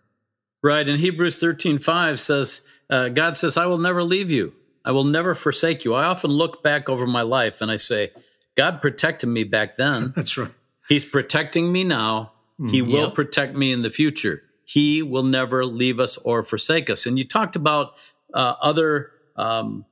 Right. 0.62 0.88
And 0.88 0.98
Hebrews 0.98 1.36
13 1.36 1.78
5 1.78 2.18
says, 2.18 2.62
uh, 2.88 3.08
God 3.10 3.36
says, 3.36 3.58
I 3.58 3.66
will 3.66 3.78
never 3.78 4.02
leave 4.02 4.30
you. 4.30 4.54
I 4.84 4.92
will 4.92 5.04
never 5.04 5.34
forsake 5.34 5.84
you. 5.84 5.94
I 5.94 6.04
often 6.04 6.30
look 6.30 6.62
back 6.62 6.88
over 6.88 7.06
my 7.06 7.22
life 7.22 7.60
and 7.60 7.70
I 7.70 7.76
say, 7.76 8.12
God 8.56 8.80
protected 8.82 9.28
me 9.28 9.44
back 9.44 9.76
then. 9.76 10.12
That's 10.16 10.36
right. 10.36 10.50
He's 10.88 11.04
protecting 11.04 11.70
me 11.70 11.84
now. 11.84 12.31
Mm, 12.62 12.70
he 12.70 12.82
will 12.82 13.06
yep. 13.06 13.14
protect 13.14 13.54
me 13.54 13.72
in 13.72 13.82
the 13.82 13.90
future. 13.90 14.42
He 14.64 15.02
will 15.02 15.24
never 15.24 15.66
leave 15.66 15.98
us 15.98 16.16
or 16.18 16.42
forsake 16.42 16.88
us. 16.88 17.04
And 17.06 17.18
you 17.18 17.24
talked 17.24 17.56
about 17.56 17.94
uh, 18.32 18.54
other 18.62 19.10
um, 19.36 19.84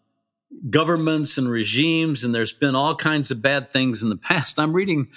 governments 0.69 1.37
and 1.37 1.51
regimes, 1.51 2.25
and 2.25 2.35
there's 2.35 2.53
been 2.53 2.75
all 2.75 2.95
kinds 2.95 3.31
of 3.31 3.43
bad 3.43 3.73
things 3.73 4.03
in 4.03 4.09
the 4.09 4.17
past. 4.31 4.59
I'm 4.59 4.73
reading 4.73 5.09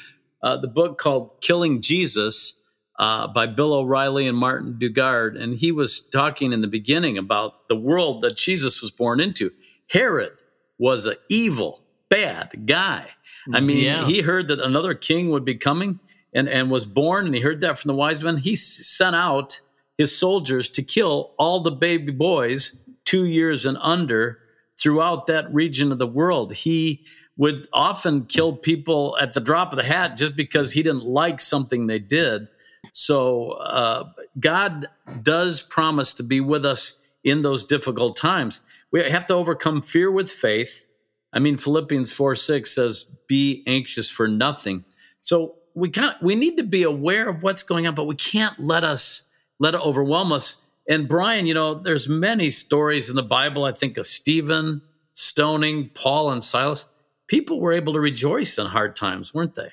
uh, 0.41 0.57
the 0.57 0.67
book 0.67 0.97
called 0.97 1.39
Killing 1.41 1.81
Jesus 1.81 2.59
uh, 2.99 3.27
by 3.27 3.45
Bill 3.45 3.73
O'Reilly 3.73 4.27
and 4.27 4.37
Martin 4.37 4.77
Dugard. 4.79 5.39
And 5.39 5.57
he 5.57 5.71
was 5.71 6.01
talking 6.01 6.51
in 6.51 6.61
the 6.61 6.67
beginning 6.67 7.17
about 7.17 7.67
the 7.67 7.75
world 7.75 8.21
that 8.23 8.35
Jesus 8.35 8.81
was 8.81 8.91
born 8.91 9.19
into. 9.19 9.51
Herod 9.89 10.33
was 10.77 11.05
an 11.05 11.15
evil, 11.29 11.81
bad 12.09 12.65
guy. 12.65 13.07
I 13.53 13.59
mean, 13.59 13.83
yeah. 13.83 14.05
he 14.05 14.21
heard 14.21 14.47
that 14.47 14.59
another 14.59 14.93
king 14.93 15.29
would 15.29 15.43
be 15.43 15.55
coming 15.55 15.99
and, 16.33 16.49
and 16.49 16.71
was 16.71 16.85
born, 16.85 17.25
and 17.25 17.35
he 17.35 17.41
heard 17.41 17.61
that 17.61 17.77
from 17.77 17.89
the 17.89 17.95
wise 17.95 18.23
men. 18.23 18.37
He 18.37 18.55
sent 18.55 19.15
out 19.15 19.61
his 19.97 20.17
soldiers 20.17 20.69
to 20.69 20.83
kill 20.83 21.33
all 21.37 21.59
the 21.59 21.71
baby 21.71 22.11
boys 22.11 22.79
two 23.05 23.25
years 23.25 23.65
and 23.65 23.77
under 23.79 24.39
throughout 24.79 25.27
that 25.27 25.53
region 25.53 25.91
of 25.91 25.99
the 25.99 26.07
world. 26.07 26.53
He 26.53 27.05
would 27.37 27.67
often 27.73 28.25
kill 28.25 28.55
people 28.55 29.17
at 29.19 29.33
the 29.33 29.41
drop 29.41 29.71
of 29.71 29.77
the 29.77 29.83
hat 29.83 30.17
just 30.17 30.35
because 30.35 30.73
he 30.73 30.83
didn't 30.83 31.05
like 31.05 31.39
something 31.39 31.87
they 31.87 31.99
did. 31.99 32.47
So 32.91 33.51
uh, 33.51 34.09
God 34.39 34.87
does 35.21 35.61
promise 35.61 36.13
to 36.15 36.23
be 36.23 36.41
with 36.41 36.65
us 36.65 36.97
in 37.23 37.41
those 37.41 37.63
difficult 37.63 38.17
times. 38.17 38.61
We 38.91 39.01
have 39.03 39.25
to 39.27 39.33
overcome 39.33 39.81
fear 39.81 40.11
with 40.11 40.29
faith. 40.29 40.85
I 41.31 41.39
mean, 41.39 41.57
Philippians 41.57 42.11
4 42.11 42.35
6 42.35 42.69
says, 42.69 43.05
be 43.27 43.63
anxious 43.65 44.09
for 44.11 44.27
nothing. 44.27 44.85
So 45.21 45.55
we 45.75 45.89
kind 45.89 46.15
of, 46.15 46.21
we 46.21 46.35
need 46.35 46.57
to 46.57 46.63
be 46.63 46.83
aware 46.83 47.27
of 47.27 47.43
what's 47.43 47.63
going 47.63 47.87
on, 47.87 47.95
but 47.95 48.05
we 48.05 48.15
can't 48.15 48.59
let 48.59 48.83
us 48.83 49.29
let 49.59 49.75
it 49.75 49.81
overwhelm 49.81 50.31
us. 50.31 50.61
And 50.89 51.07
Brian, 51.07 51.45
you 51.45 51.53
know, 51.53 51.75
there's 51.75 52.09
many 52.09 52.51
stories 52.51 53.09
in 53.09 53.15
the 53.15 53.23
Bible. 53.23 53.63
I 53.63 53.71
think 53.71 53.97
of 53.97 54.05
Stephen 54.05 54.81
stoning, 55.13 55.89
Paul 55.93 56.31
and 56.31 56.43
Silas. 56.43 56.87
People 57.27 57.59
were 57.59 57.71
able 57.71 57.93
to 57.93 57.99
rejoice 57.99 58.57
in 58.57 58.67
hard 58.67 58.95
times, 58.95 59.33
weren't 59.33 59.55
they? 59.55 59.69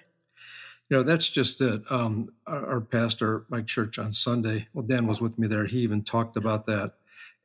You 0.89 0.99
know, 0.99 1.03
that's 1.03 1.29
just 1.29 1.61
it. 1.61 1.83
Um, 1.91 2.33
our, 2.47 2.67
our, 2.67 2.81
pastor, 2.81 3.45
my 3.49 3.63
church 3.63 3.99
on 3.99 4.13
Sunday, 4.13 4.69
well, 4.73 4.85
Dan 4.85 5.07
was 5.07 5.21
with 5.21 5.39
me 5.39 5.47
there. 5.47 5.67
He 5.67 5.79
even 5.79 6.03
talked 6.03 6.37
about 6.37 6.67
that, 6.67 6.95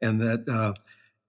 and 0.02 0.20
that 0.22 0.50
uh, 0.50 0.74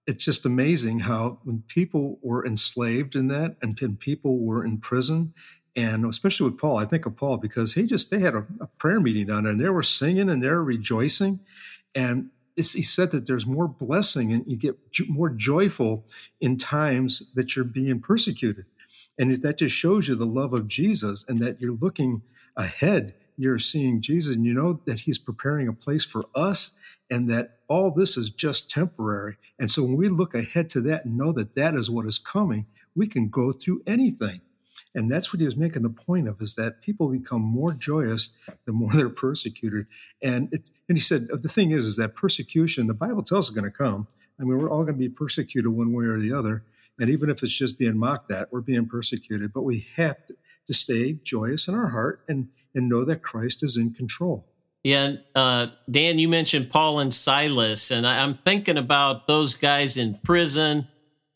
it's 0.07 0.25
just 0.25 0.45
amazing 0.45 0.99
how 0.99 1.39
when 1.43 1.63
people 1.67 2.17
were 2.23 2.45
enslaved 2.45 3.15
in 3.15 3.27
that, 3.27 3.57
and, 3.61 3.79
and 3.81 3.99
people 3.99 4.39
were 4.39 4.65
in 4.65 4.79
prison, 4.79 5.33
and 5.77 6.05
especially 6.05 6.49
with 6.49 6.59
Paul, 6.59 6.77
I 6.77 6.85
think 6.85 7.05
of 7.05 7.15
Paul 7.15 7.37
because 7.37 7.75
he 7.75 7.85
just 7.85 8.11
they 8.11 8.19
had 8.19 8.35
a, 8.35 8.45
a 8.59 8.67
prayer 8.67 8.99
meeting 8.99 9.27
down 9.27 9.43
there, 9.43 9.53
and 9.53 9.61
they 9.61 9.69
were 9.69 9.83
singing 9.83 10.29
and 10.29 10.43
they're 10.43 10.61
rejoicing, 10.63 11.39
and 11.95 12.31
he 12.57 12.81
said 12.81 13.11
that 13.11 13.27
there's 13.27 13.45
more 13.45 13.67
blessing 13.67 14.33
and 14.33 14.43
you 14.47 14.57
get 14.57 14.75
more 15.07 15.29
joyful 15.29 16.03
in 16.41 16.57
times 16.57 17.31
that 17.35 17.55
you're 17.55 17.63
being 17.63 17.99
persecuted. 17.99 18.65
And 19.19 19.35
that 19.35 19.59
just 19.59 19.75
shows 19.75 20.07
you 20.07 20.15
the 20.15 20.25
love 20.25 20.53
of 20.53 20.67
Jesus 20.67 21.23
and 21.27 21.37
that 21.37 21.61
you're 21.61 21.77
looking 21.79 22.23
ahead. 22.55 23.13
You're 23.37 23.59
seeing 23.59 24.01
Jesus 24.01 24.35
and 24.35 24.43
you 24.43 24.53
know 24.53 24.81
that 24.85 25.01
he's 25.01 25.19
preparing 25.19 25.67
a 25.67 25.73
place 25.73 26.03
for 26.03 26.25
us 26.33 26.71
and 27.11 27.29
that 27.29 27.59
all 27.67 27.91
this 27.91 28.17
is 28.17 28.31
just 28.31 28.71
temporary. 28.71 29.37
And 29.59 29.69
so 29.69 29.83
when 29.83 29.95
we 29.95 30.07
look 30.07 30.33
ahead 30.33 30.67
to 30.69 30.81
that 30.81 31.05
and 31.05 31.15
know 31.15 31.31
that 31.33 31.53
that 31.55 31.75
is 31.75 31.91
what 31.91 32.07
is 32.07 32.17
coming, 32.17 32.65
we 32.95 33.05
can 33.05 33.29
go 33.29 33.51
through 33.51 33.83
anything. 33.85 34.41
And 34.97 35.11
that's 35.11 35.31
what 35.31 35.39
he 35.39 35.45
was 35.45 35.55
making 35.55 35.83
the 35.83 35.91
point 35.91 36.27
of 36.27 36.41
is 36.41 36.55
that 36.55 36.81
people 36.81 37.07
become 37.07 37.43
more 37.43 37.71
joyous 37.71 38.31
the 38.65 38.71
more 38.71 38.91
they're 38.93 39.09
persecuted. 39.09 39.85
And 40.23 40.49
it's, 40.51 40.71
and 40.89 40.97
he 40.97 41.01
said, 41.01 41.27
the 41.29 41.47
thing 41.47 41.69
is, 41.69 41.85
is 41.85 41.97
that 41.97 42.15
persecution, 42.15 42.87
the 42.87 42.95
Bible 42.95 43.21
tells 43.21 43.45
us 43.45 43.49
is 43.49 43.55
going 43.55 43.71
to 43.71 43.77
come. 43.77 44.07
I 44.39 44.43
mean, 44.43 44.57
we're 44.57 44.71
all 44.71 44.83
going 44.83 44.95
to 44.95 44.99
be 44.99 45.07
persecuted 45.07 45.71
one 45.71 45.93
way 45.93 46.05
or 46.05 46.19
the 46.19 46.33
other. 46.33 46.63
And 46.99 47.11
even 47.11 47.29
if 47.29 47.43
it's 47.43 47.55
just 47.55 47.77
being 47.77 47.95
mocked 47.95 48.31
at, 48.31 48.51
we're 48.51 48.61
being 48.61 48.87
persecuted. 48.87 49.53
But 49.53 49.61
we 49.61 49.85
have 49.95 50.25
to, 50.25 50.35
to 50.65 50.73
stay 50.73 51.13
joyous 51.23 51.67
in 51.67 51.75
our 51.75 51.89
heart 51.89 52.21
and, 52.27 52.49
and 52.73 52.89
know 52.89 53.05
that 53.05 53.21
Christ 53.21 53.61
is 53.61 53.77
in 53.77 53.93
control. 53.93 54.47
Yeah, 54.83 55.17
uh, 55.35 55.67
Dan, 55.91 56.17
you 56.17 56.27
mentioned 56.27 56.71
Paul 56.71 56.99
and 56.99 57.13
Silas, 57.13 57.91
and 57.91 58.07
I, 58.07 58.23
I'm 58.23 58.33
thinking 58.33 58.77
about 58.77 59.27
those 59.27 59.53
guys 59.53 59.97
in 59.97 60.17
prison 60.23 60.87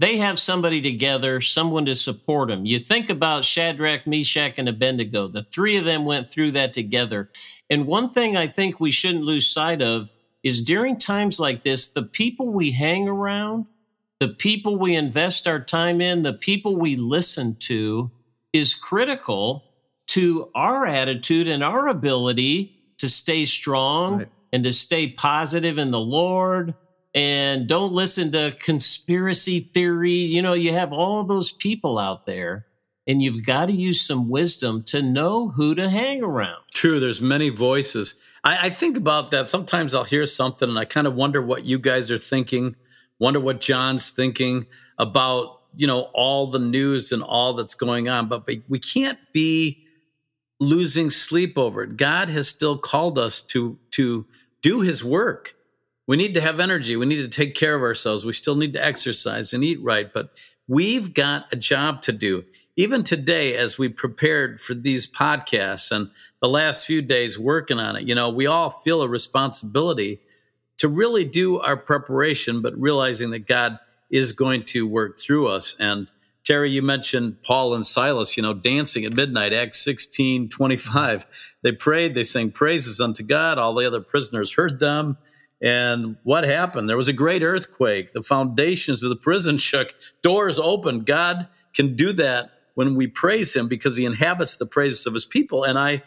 they 0.01 0.17
have 0.17 0.39
somebody 0.39 0.81
together, 0.81 1.41
someone 1.41 1.85
to 1.85 1.93
support 1.93 2.49
them. 2.49 2.65
You 2.65 2.79
think 2.79 3.11
about 3.11 3.45
Shadrach, 3.45 4.07
Meshach, 4.07 4.57
and 4.57 4.67
Abednego. 4.67 5.27
The 5.27 5.43
three 5.43 5.77
of 5.77 5.85
them 5.85 6.05
went 6.05 6.31
through 6.31 6.51
that 6.51 6.73
together. 6.73 7.29
And 7.69 7.85
one 7.85 8.09
thing 8.09 8.35
I 8.35 8.47
think 8.47 8.79
we 8.79 8.89
shouldn't 8.89 9.23
lose 9.23 9.45
sight 9.45 9.79
of 9.83 10.11
is 10.41 10.63
during 10.63 10.97
times 10.97 11.39
like 11.39 11.63
this, 11.63 11.89
the 11.89 12.01
people 12.01 12.51
we 12.51 12.71
hang 12.71 13.07
around, 13.07 13.67
the 14.19 14.29
people 14.29 14.75
we 14.75 14.95
invest 14.95 15.47
our 15.47 15.59
time 15.59 16.01
in, 16.01 16.23
the 16.23 16.33
people 16.33 16.75
we 16.75 16.95
listen 16.95 17.55
to 17.57 18.09
is 18.53 18.73
critical 18.73 19.63
to 20.07 20.49
our 20.55 20.87
attitude 20.87 21.47
and 21.47 21.63
our 21.63 21.87
ability 21.87 22.75
to 22.97 23.07
stay 23.07 23.45
strong 23.45 24.17
right. 24.17 24.29
and 24.51 24.63
to 24.63 24.73
stay 24.73 25.09
positive 25.11 25.77
in 25.77 25.91
the 25.91 25.99
Lord 25.99 26.73
and 27.13 27.67
don't 27.67 27.93
listen 27.93 28.31
to 28.31 28.55
conspiracy 28.59 29.59
theories. 29.59 30.31
You 30.31 30.41
know, 30.41 30.53
you 30.53 30.73
have 30.73 30.93
all 30.93 31.23
those 31.23 31.51
people 31.51 31.99
out 31.99 32.25
there 32.25 32.65
and 33.07 33.21
you've 33.21 33.45
got 33.45 33.65
to 33.65 33.73
use 33.73 34.01
some 34.01 34.29
wisdom 34.29 34.83
to 34.83 35.01
know 35.01 35.49
who 35.49 35.75
to 35.75 35.89
hang 35.89 36.23
around. 36.23 36.61
True. 36.73 36.99
There's 36.99 37.21
many 37.21 37.49
voices. 37.49 38.15
I, 38.43 38.67
I 38.67 38.69
think 38.69 38.97
about 38.97 39.31
that. 39.31 39.47
Sometimes 39.47 39.93
I'll 39.93 40.03
hear 40.03 40.25
something 40.25 40.69
and 40.69 40.79
I 40.79 40.85
kind 40.85 41.07
of 41.07 41.15
wonder 41.15 41.41
what 41.41 41.65
you 41.65 41.79
guys 41.79 42.09
are 42.11 42.17
thinking, 42.17 42.75
wonder 43.19 43.39
what 43.39 43.59
John's 43.59 44.09
thinking 44.09 44.67
about, 44.97 45.61
you 45.75 45.87
know, 45.87 46.01
all 46.13 46.47
the 46.47 46.59
news 46.59 47.11
and 47.11 47.23
all 47.23 47.53
that's 47.55 47.75
going 47.75 48.07
on. 48.07 48.27
But 48.29 48.47
we 48.69 48.79
can't 48.79 49.19
be 49.33 49.85
losing 50.59 51.09
sleep 51.09 51.57
over 51.57 51.83
it. 51.83 51.97
God 51.97 52.29
has 52.29 52.47
still 52.47 52.77
called 52.77 53.17
us 53.17 53.41
to, 53.41 53.79
to 53.91 54.25
do 54.61 54.81
his 54.81 55.03
work 55.03 55.55
we 56.11 56.17
need 56.17 56.33
to 56.33 56.41
have 56.41 56.59
energy. 56.59 56.97
We 56.97 57.05
need 57.05 57.21
to 57.21 57.29
take 57.29 57.55
care 57.55 57.73
of 57.73 57.81
ourselves. 57.81 58.25
We 58.25 58.33
still 58.33 58.57
need 58.57 58.73
to 58.73 58.85
exercise 58.85 59.53
and 59.53 59.63
eat 59.63 59.81
right, 59.81 60.11
but 60.13 60.33
we've 60.67 61.13
got 61.13 61.45
a 61.53 61.55
job 61.55 62.01
to 62.01 62.11
do. 62.11 62.43
Even 62.75 63.05
today, 63.05 63.55
as 63.55 63.77
we 63.77 63.87
prepared 63.87 64.59
for 64.59 64.73
these 64.73 65.09
podcasts 65.09 65.89
and 65.89 66.11
the 66.41 66.49
last 66.49 66.85
few 66.85 67.01
days 67.01 67.39
working 67.39 67.79
on 67.79 67.95
it, 67.95 68.03
you 68.09 68.13
know, 68.13 68.29
we 68.29 68.45
all 68.45 68.71
feel 68.71 69.01
a 69.01 69.07
responsibility 69.07 70.19
to 70.79 70.89
really 70.89 71.23
do 71.23 71.61
our 71.61 71.77
preparation, 71.77 72.61
but 72.61 72.77
realizing 72.77 73.29
that 73.29 73.47
God 73.47 73.79
is 74.09 74.33
going 74.33 74.65
to 74.65 74.85
work 74.85 75.17
through 75.17 75.47
us. 75.47 75.77
And 75.79 76.11
Terry, 76.43 76.71
you 76.71 76.81
mentioned 76.81 77.41
Paul 77.41 77.73
and 77.73 77.85
Silas, 77.85 78.35
you 78.35 78.43
know, 78.43 78.53
dancing 78.53 79.05
at 79.05 79.15
midnight, 79.15 79.53
Acts 79.53 79.81
16 79.81 80.49
25. 80.49 81.25
They 81.61 81.71
prayed, 81.71 82.15
they 82.15 82.25
sang 82.25 82.51
praises 82.51 82.99
unto 82.99 83.23
God. 83.23 83.57
All 83.57 83.73
the 83.73 83.87
other 83.87 84.01
prisoners 84.01 84.55
heard 84.55 84.79
them. 84.79 85.17
And 85.61 86.17
what 86.23 86.43
happened? 86.43 86.89
There 86.89 86.97
was 86.97 87.07
a 87.07 87.13
great 87.13 87.43
earthquake. 87.43 88.13
The 88.13 88.23
foundations 88.23 89.03
of 89.03 89.09
the 89.09 89.15
prison 89.15 89.57
shook, 89.57 89.93
doors 90.23 90.57
opened. 90.57 91.05
God 91.05 91.47
can 91.73 91.95
do 91.95 92.13
that 92.13 92.51
when 92.73 92.95
we 92.95 93.07
praise 93.07 93.55
him 93.55 93.67
because 93.67 93.95
he 93.95 94.05
inhabits 94.05 94.57
the 94.57 94.65
praises 94.65 95.05
of 95.05 95.13
his 95.13 95.25
people. 95.25 95.63
And 95.63 95.77
I 95.77 96.01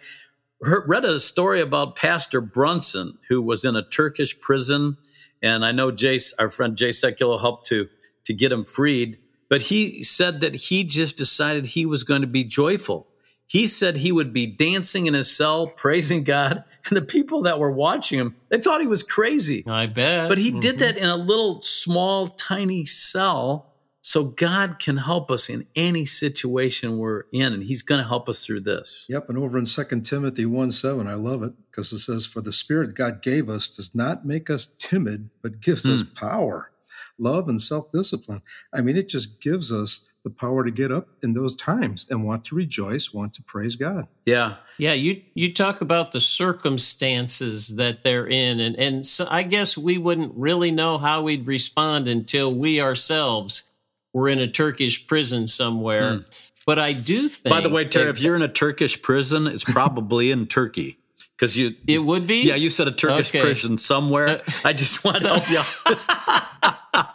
heard, 0.63 0.89
read 0.89 1.05
a 1.05 1.21
story 1.21 1.61
about 1.61 1.95
Pastor 1.95 2.41
Brunson, 2.41 3.19
who 3.29 3.41
was 3.41 3.65
in 3.65 3.77
a 3.77 3.89
Turkish 3.89 4.39
prison. 4.41 4.97
And 5.43 5.65
I 5.65 5.73
know 5.73 5.93
Jace, 5.93 6.33
our 6.39 6.51
friend 6.51 6.77
Jay 6.77 6.91
Sekulow 6.91 7.41
helped 7.41 7.67
to, 7.67 7.89
to 8.25 8.35
get 8.35 8.51
him 8.51 8.65
freed. 8.65 9.19
But 9.49 9.63
he 9.63 10.03
said 10.03 10.41
that 10.41 10.55
he 10.55 10.83
just 10.83 11.17
decided 11.17 11.67
he 11.67 11.87
was 11.87 12.03
going 12.03 12.23
to 12.23 12.27
be 12.27 12.43
joyful. 12.43 13.07
He 13.47 13.67
said 13.67 13.99
he 13.99 14.13
would 14.13 14.33
be 14.33 14.47
dancing 14.47 15.07
in 15.07 15.15
his 15.15 15.35
cell, 15.35 15.67
praising 15.67 16.25
God 16.25 16.65
and 16.89 16.97
the 16.97 17.03
people 17.03 17.43
that 17.43 17.59
were 17.59 17.71
watching 17.71 18.19
him, 18.19 18.37
they 18.49 18.59
thought 18.59 18.81
he 18.81 18.87
was 18.87 19.03
crazy. 19.03 19.65
I 19.67 19.87
bet. 19.87 20.29
But 20.29 20.39
he 20.39 20.51
mm-hmm. 20.51 20.61
did 20.61 20.79
that 20.81 20.97
in 20.97 21.07
a 21.07 21.17
little 21.17 21.61
small, 21.63 22.27
tiny 22.27 22.85
cell. 22.85 23.71
So 24.07 24.25
God 24.25 24.79
can 24.79 24.99
help 24.99 25.31
us 25.31 25.49
in 25.49 25.67
any 25.75 26.05
situation 26.05 26.99
we're 26.99 27.23
in, 27.33 27.55
and 27.55 27.63
He's 27.63 27.81
going 27.81 28.03
to 28.03 28.07
help 28.07 28.29
us 28.29 28.45
through 28.45 28.61
this. 28.61 29.07
Yep. 29.09 29.31
And 29.31 29.39
over 29.39 29.57
in 29.57 29.65
2 29.65 30.01
Timothy 30.03 30.45
1 30.45 30.73
7, 30.73 31.07
I 31.07 31.15
love 31.15 31.43
it 31.43 31.55
because 31.71 31.91
it 31.91 32.01
says, 32.01 32.27
For 32.27 32.43
the 32.43 32.53
Spirit 32.53 32.95
God 32.95 33.23
gave 33.23 33.49
us 33.49 33.75
does 33.75 33.95
not 33.95 34.27
make 34.27 34.51
us 34.51 34.67
timid, 34.77 35.31
but 35.41 35.63
gives 35.63 35.87
mm. 35.87 35.95
us 35.95 36.03
hmm. 36.03 36.13
power, 36.13 36.71
love, 37.17 37.49
and 37.49 37.59
self 37.59 37.91
discipline. 37.93 38.43
I 38.75 38.83
mean, 38.83 38.99
it 38.99 39.09
just 39.09 39.41
gives 39.41 39.73
us 39.73 40.05
the 40.25 40.31
power 40.31 40.64
to 40.64 40.71
get 40.71 40.90
up 40.90 41.09
in 41.23 41.35
those 41.35 41.54
times 41.54 42.07
and 42.09 42.25
want 42.25 42.47
to 42.47 42.54
rejoice, 42.54 43.12
want 43.12 43.35
to 43.35 43.43
praise 43.43 43.76
God. 43.76 44.09
Yeah. 44.25 44.57
Yeah, 44.78 44.95
you 44.95 45.23
you 45.35 45.54
talk 45.54 45.83
about 45.83 46.11
the 46.11 46.21
circumstances 46.21 47.69
that 47.76 48.02
they're 48.02 48.26
in 48.26 48.59
and 48.59 48.75
and 48.76 49.07
so 49.07 49.26
I 49.31 49.45
guess 49.45 49.78
we 49.78 49.99
wouldn't 49.99 50.33
really 50.35 50.73
know 50.73 50.99
how 50.99 51.23
we'd 51.23 51.47
respond 51.47 52.09
until 52.09 52.52
we 52.52 52.81
ourselves 52.81 53.64
were 54.12 54.28
in 54.28 54.38
a 54.40 54.49
Turkish 54.49 55.07
prison 55.07 55.47
somewhere. 55.47 56.14
Hmm. 56.14 56.23
But 56.66 56.78
I 56.78 56.95
do 56.95 57.28
think 57.28 57.54
By 57.54 57.61
the 57.61 57.69
way, 57.69 57.85
Terry, 57.85 58.09
if 58.09 58.21
you're 58.21 58.37
in 58.37 58.43
a 58.43 58.49
Turkish 58.49 59.02
prison, 59.02 59.47
it's 59.47 59.64
probably 59.64 60.31
in 60.31 60.47
Turkey. 60.47 60.99
Because 61.37 61.59
you, 61.59 61.75
it 61.87 62.00
would 62.00 62.26
be. 62.26 62.45
Yeah, 62.47 62.54
you 62.54 62.71
said 62.71 62.88
a 62.88 62.93
Turkish 62.93 63.28
okay. 63.28 63.40
prison 63.40 63.76
somewhere. 63.76 64.28
Uh, 64.28 64.52
I 64.64 64.73
just 64.73 65.04
want 65.04 65.19
to 65.19 65.37
help 65.37 65.50
you. 65.50 67.04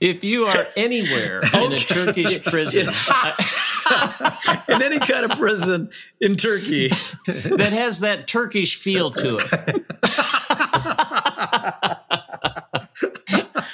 if 0.00 0.24
you 0.24 0.46
are 0.46 0.66
anywhere 0.76 1.40
in 1.54 1.72
a 1.72 1.78
Turkish 1.78 2.42
prison 2.42 2.88
in 4.68 4.82
any 4.82 4.98
kind 4.98 5.30
of 5.30 5.38
prison 5.38 5.90
in 6.20 6.34
Turkey 6.34 6.88
that 7.26 7.72
has 7.72 8.00
that 8.00 8.26
Turkish 8.26 8.76
feel 8.76 9.10
to 9.10 9.36
it. 9.36 9.86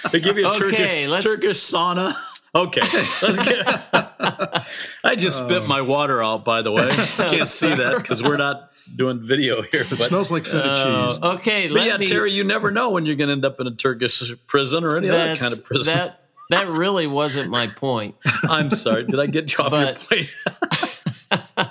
they 0.13 0.21
give 0.21 0.37
you 0.37 0.47
a 0.47 0.51
Okay, 0.51 1.07
Turkish 1.07 1.25
Turkish 1.25 1.59
sauna. 1.59 2.17
Okay, 2.55 2.81
let's 3.23 3.39
get. 3.39 4.67
I 5.05 5.15
just 5.15 5.45
spit 5.45 5.63
oh. 5.65 5.69
my 5.69 5.83
water 5.83 6.23
out. 6.23 6.45
By 6.45 6.63
the 6.63 6.73
way, 6.73 6.89
I 6.91 7.29
can't 7.29 7.49
see 7.49 7.75
that 7.75 7.97
because 7.97 8.23
we're 8.23 8.39
not 8.39 8.73
doing 8.87 9.21
video 9.23 9.63
here. 9.71 9.83
It 9.83 9.91
But, 9.91 9.99
smells 10.09 10.31
like 10.31 10.45
feta 10.45 10.65
Uh, 10.65 11.13
cheese. 11.13 11.23
okay, 11.23 11.69
but 11.69 11.75
let 11.75 11.87
yeah, 11.87 11.97
me. 11.99 12.07
Terry, 12.07 12.33
you 12.33 12.45
never 12.45 12.71
know 12.71 12.91
when 12.91 13.05
you're 13.07 13.17
going 13.17 13.29
to 13.29 13.33
end 13.33 13.45
up 13.45 13.61
in 13.61 13.67
a 13.67 13.75
Turkish 13.75 14.33
prison 14.47 14.85
or 14.85 14.97
any 14.97 15.09
other 15.09 15.19
that's- 15.19 15.41
kind 15.41 15.53
of 15.53 15.65
prison. 15.65 15.95
That 15.97 16.21
that 16.51 16.69
really 16.69 17.07
wasn't 17.09 17.51
my 17.51 17.67
point. 17.67 18.15
I'm 18.49 18.71
sorry. 18.71 19.03
Did 19.05 19.19
I 19.19 19.27
get 19.27 19.57
you 19.57 19.65
off 19.65 19.71
But- 19.73 20.11
your 20.11 20.25
point? 21.59 21.69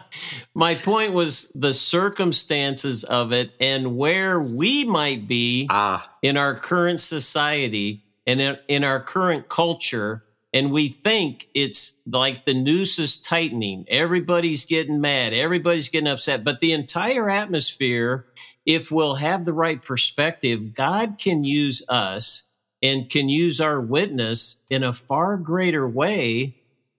My 0.57 0.75
point 0.75 1.11
was 1.13 1.51
the 1.53 1.73
circumstances 1.73 3.03
of 3.03 3.33
it 3.33 3.51
and 3.59 3.97
where 3.97 4.39
we 4.39 4.85
might 4.85 5.27
be 5.27 5.67
ah, 5.69 6.09
in 6.21 6.37
our 6.37 6.55
current 6.55 7.01
society 7.01 8.03
and 8.25 8.39
in, 8.39 8.57
in 8.69 8.83
our 8.85 9.01
current 9.01 9.49
culture. 9.49 10.23
And 10.55 10.71
we 10.71 10.87
think 10.87 11.49
it's 11.53 11.99
like 12.07 12.45
the 12.45 12.53
noose 12.53 12.97
is 12.97 13.21
tightening. 13.21 13.85
Everybody's 13.89 14.63
getting 14.63 15.01
mad. 15.01 15.33
Everybody's 15.33 15.89
getting 15.89 16.07
upset. 16.07 16.45
But 16.45 16.61
the 16.61 16.71
entire 16.71 17.29
atmosphere, 17.29 18.25
if 18.65 18.89
we'll 18.89 19.15
have 19.15 19.43
the 19.43 19.51
right 19.51 19.83
perspective, 19.83 20.73
God 20.73 21.17
can 21.19 21.43
use 21.43 21.83
us 21.89 22.47
and 22.81 23.09
can 23.09 23.27
use 23.27 23.59
our 23.59 23.81
witness 23.81 24.63
in 24.69 24.81
a 24.83 24.93
far 24.93 25.35
greater 25.35 25.85
way 25.89 26.55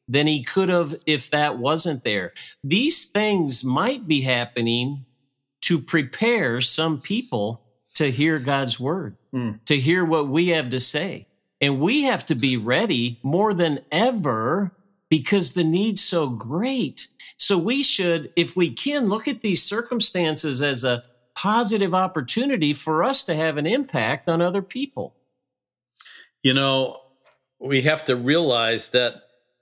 than 0.06 0.26
he 0.26 0.44
could 0.44 0.68
have 0.68 0.94
if 1.06 1.30
that 1.30 1.56
wasn't 1.56 2.04
there. 2.04 2.34
These 2.62 3.06
things 3.06 3.64
might 3.64 4.06
be 4.06 4.20
happening 4.20 5.06
to 5.62 5.80
prepare 5.80 6.60
some 6.60 7.00
people 7.00 7.62
to 7.94 8.10
hear 8.10 8.38
God's 8.38 8.78
word, 8.78 9.16
Mm. 9.32 9.64
to 9.64 9.80
hear 9.80 10.04
what 10.04 10.28
we 10.28 10.48
have 10.48 10.68
to 10.70 10.78
say. 10.80 11.26
And 11.60 11.80
we 11.80 12.02
have 12.04 12.26
to 12.26 12.34
be 12.34 12.56
ready 12.56 13.18
more 13.22 13.54
than 13.54 13.80
ever 13.90 14.72
because 15.08 15.52
the 15.52 15.64
need's 15.64 16.04
so 16.04 16.28
great. 16.28 17.08
So 17.38 17.56
we 17.58 17.82
should, 17.82 18.30
if 18.36 18.56
we 18.56 18.72
can, 18.72 19.06
look 19.06 19.28
at 19.28 19.40
these 19.40 19.62
circumstances 19.62 20.62
as 20.62 20.84
a 20.84 21.02
positive 21.34 21.94
opportunity 21.94 22.72
for 22.72 23.04
us 23.04 23.24
to 23.24 23.34
have 23.34 23.56
an 23.56 23.66
impact 23.66 24.28
on 24.28 24.40
other 24.42 24.62
people. 24.62 25.14
you 26.42 26.54
know, 26.54 26.96
we 27.58 27.82
have 27.82 28.04
to 28.04 28.14
realize 28.14 28.90
that 28.90 29.14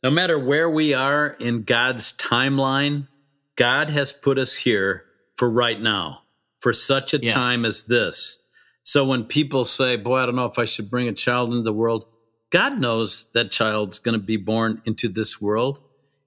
no 0.02 0.10
matter 0.10 0.38
where 0.38 0.68
we 0.68 0.92
are 0.92 1.28
in 1.40 1.62
God's 1.62 2.12
timeline, 2.18 3.08
God 3.56 3.88
has 3.88 4.12
put 4.12 4.36
us 4.38 4.54
here 4.54 5.04
for 5.38 5.48
right 5.48 5.80
now, 5.80 6.20
for 6.60 6.74
such 6.74 7.14
a 7.14 7.22
Yeah. 7.22 7.32
time 7.32 7.64
as 7.64 7.84
this. 7.84 8.38
So 8.84 9.04
when 9.04 9.24
people 9.24 9.64
say, 9.64 9.96
Boy, 9.96 10.18
I 10.18 10.26
don't 10.26 10.36
know 10.36 10.46
if 10.46 10.58
I 10.58 10.66
should 10.66 10.90
bring 10.90 11.08
a 11.08 11.12
child 11.12 11.50
into 11.50 11.62
the 11.62 11.72
world, 11.72 12.06
God 12.50 12.78
knows 12.78 13.30
that 13.32 13.50
child's 13.50 13.98
going 13.98 14.18
to 14.18 14.24
be 14.24 14.36
born 14.36 14.80
into 14.84 15.08
this 15.08 15.40
world. 15.40 15.80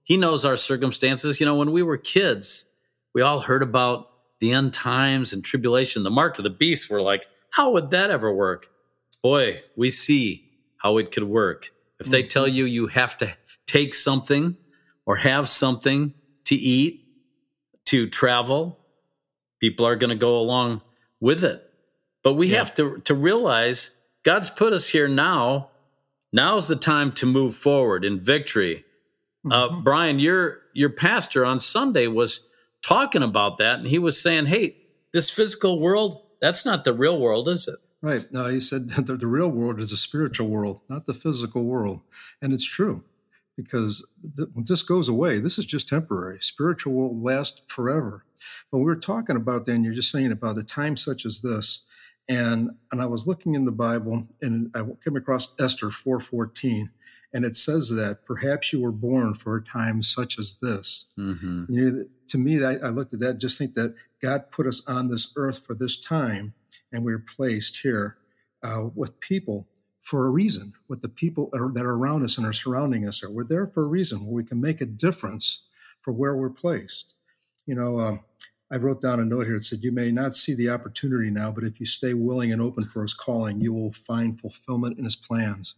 He 0.04 0.18
knows 0.18 0.44
our 0.44 0.58
circumstances. 0.58 1.40
You 1.40 1.46
know, 1.46 1.56
when 1.56 1.72
we 1.72 1.84
were 1.84 1.98
kids, 1.98 2.66
we 3.14 3.22
all 3.22 3.40
heard 3.40 3.64
about 3.64 4.10
the 4.40 4.52
end 4.52 4.74
times 4.74 5.34
and 5.34 5.44
tribulation, 5.44 6.04
the 6.04 6.12
mark 6.12 6.38
of 6.38 6.44
the 6.44 6.50
beast. 6.50 6.90
We're 6.90 7.02
like, 7.02 7.28
How 7.52 7.72
would 7.72 7.92
that 7.92 8.10
ever 8.10 8.34
work? 8.34 8.68
Boy, 9.22 9.62
we 9.76 9.90
see 9.90 10.50
how 10.78 10.98
it 10.98 11.12
could 11.12 11.24
work. 11.24 11.72
If 12.00 12.08
they 12.08 12.22
mm-hmm. 12.22 12.30
tell 12.30 12.48
you 12.48 12.66
you 12.66 12.88
have 12.88 13.18
to 13.18 13.36
take 13.66 13.94
something 13.94 14.58
or 15.06 15.18
have 15.18 15.48
something 15.48 16.14
to 16.46 16.56
eat, 16.56 17.06
to 17.86 18.08
travel, 18.08 18.80
people 19.60 19.86
are 19.86 19.96
going 19.96 20.10
to 20.10 20.16
go 20.16 20.38
along 20.38 20.82
with 21.20 21.44
it. 21.44 21.67
But 22.28 22.34
we 22.34 22.48
Yeah. 22.48 22.58
have 22.58 22.76
to, 22.76 22.98
to 23.06 23.14
realize 23.16 23.92
God's 24.24 24.50
put 24.50 24.74
us 24.74 24.90
here 24.90 25.08
now. 25.08 25.70
Now's 26.34 26.68
the 26.68 26.76
time 26.76 27.14
to 27.14 27.26
move 27.26 27.56
forward 27.56 28.04
in 28.04 28.20
victory. 28.20 28.84
Uh, 29.50 29.70
Mhm. 29.70 29.84
Brian, 29.86 30.20
your 30.20 30.60
your 30.74 30.90
pastor 30.90 31.46
on 31.46 31.62
Sunday 31.62 32.08
was 32.08 32.42
talking 32.84 33.24
about 33.24 33.60
that, 33.60 33.80
and 33.80 33.88
he 33.88 33.98
was 33.98 34.20
saying, 34.22 34.48
"Hey, 34.48 34.76
this 35.14 35.30
physical 35.30 35.80
world, 35.80 36.22
that's 36.42 36.66
not 36.66 36.84
the 36.84 36.92
real 36.92 37.18
world, 37.18 37.48
is 37.48 37.66
it?" 37.70 37.78
Right. 38.02 38.26
No, 38.34 38.48
he 38.48 38.60
said 38.60 38.90
that 39.08 39.20
the 39.20 39.26
real 39.28 39.48
world 39.48 39.80
is 39.80 39.94
a 39.94 39.98
spiritual 39.98 40.50
world, 40.50 40.82
not 40.90 41.06
the 41.08 41.14
physical 41.14 41.64
world. 41.64 42.02
And 42.42 42.52
it's 42.52 42.66
true 42.68 43.06
because 43.56 44.06
th- 44.36 44.50
when 44.52 44.66
this 44.68 44.84
goes 44.84 45.08
away, 45.08 45.40
this 45.40 45.58
is 45.58 45.66
just 45.66 45.88
temporary. 45.88 46.40
Spiritual 46.42 46.94
will 46.94 47.24
last 47.24 47.62
forever. 47.68 48.26
But 48.70 48.80
we 48.80 48.84
were 48.84 48.98
talking 48.98 49.38
about 49.38 49.66
then, 49.66 49.86
you're 49.86 49.94
just 49.94 50.12
saying 50.12 50.34
about 50.34 50.58
a 50.58 50.64
time 50.66 50.98
such 50.98 51.26
as 51.26 51.40
this. 51.40 51.84
And 52.30 52.72
and 52.92 53.02
I 53.02 53.06
was 53.06 53.26
looking 53.26 53.56
in 53.56 53.66
the 53.66 53.72
Bible 53.72 54.28
and 54.42 54.70
I 54.76 54.84
came 55.04 55.16
across 55.16 55.54
Esther 55.60 55.88
4:14 55.88 56.90
and 57.34 57.46
it 57.46 57.56
says 57.56 57.90
that 57.90 58.26
perhaps 58.26 58.72
you 58.72 58.82
were 58.82 58.92
born 58.92 59.34
for 59.34 59.56
a 59.56 59.64
time 59.64 60.02
such 60.02 60.40
as 60.40 60.58
this. 60.58 61.06
Mm-hmm. 61.18 61.66
You 61.70 61.92
know, 61.92 62.06
to 62.30 62.38
me, 62.38 62.64
I, 62.64 62.76
I 62.76 62.90
looked 62.90 63.14
at 63.14 63.20
that, 63.20 63.40
just 63.40 63.58
think 63.58 63.74
that 63.74 63.96
God 64.22 64.52
put 64.52 64.66
us 64.66 64.88
on 64.88 65.10
this 65.10 65.34
earth 65.36 65.66
for 65.66 65.74
this 65.74 66.00
time, 66.00 66.54
and 66.92 67.04
we 67.04 67.14
are 67.14 67.20
placed 67.20 67.78
here 67.82 68.18
uh, 68.64 68.88
with 68.96 69.20
people 69.20 69.68
for 70.02 70.26
a 70.26 70.30
reason. 70.30 70.74
With 70.88 71.02
the 71.02 71.10
people 71.10 71.50
that 71.52 71.62
are, 71.62 71.72
that 71.74 71.86
are 71.86 71.96
around 71.96 72.24
us 72.24 72.38
and 72.38 72.48
are 72.48 72.54
surrounding 72.54 73.08
us, 73.08 73.24
are 73.24 73.30
we're 73.30 73.44
there 73.44 73.68
for 73.68 73.84
a 73.84 73.88
reason 73.88 74.26
where 74.26 74.34
we 74.34 74.44
can 74.44 74.62
make 74.62 74.82
a 74.82 74.86
difference 74.86 75.64
for 76.02 76.14
where 76.14 76.36
we're 76.36 76.50
placed. 76.50 77.14
You 77.66 77.76
know, 77.76 78.00
um, 78.00 78.22
I 78.72 78.78
wrote 78.78 79.02
down 79.02 79.20
a 79.20 79.26
note 79.26 79.46
here 79.46 79.56
that 79.56 79.64
said, 79.64 79.84
"You 79.84 79.92
may 79.92 80.12
not 80.12 80.36
see 80.36 80.54
the 80.54 80.70
opportunity 80.70 81.30
now, 81.30 81.52
but 81.52 81.64
if 81.64 81.80
you 81.80 81.86
stay 81.86 82.14
willing 82.14 82.52
and 82.52 82.62
open 82.62 82.86
for 82.86 83.02
His 83.02 83.14
calling, 83.14 83.62
you 83.62 83.74
will 83.74 83.94
find 83.94 84.40
fulfillment 84.40 84.98
in 84.98 85.04
His 85.04 85.16
plans." 85.16 85.76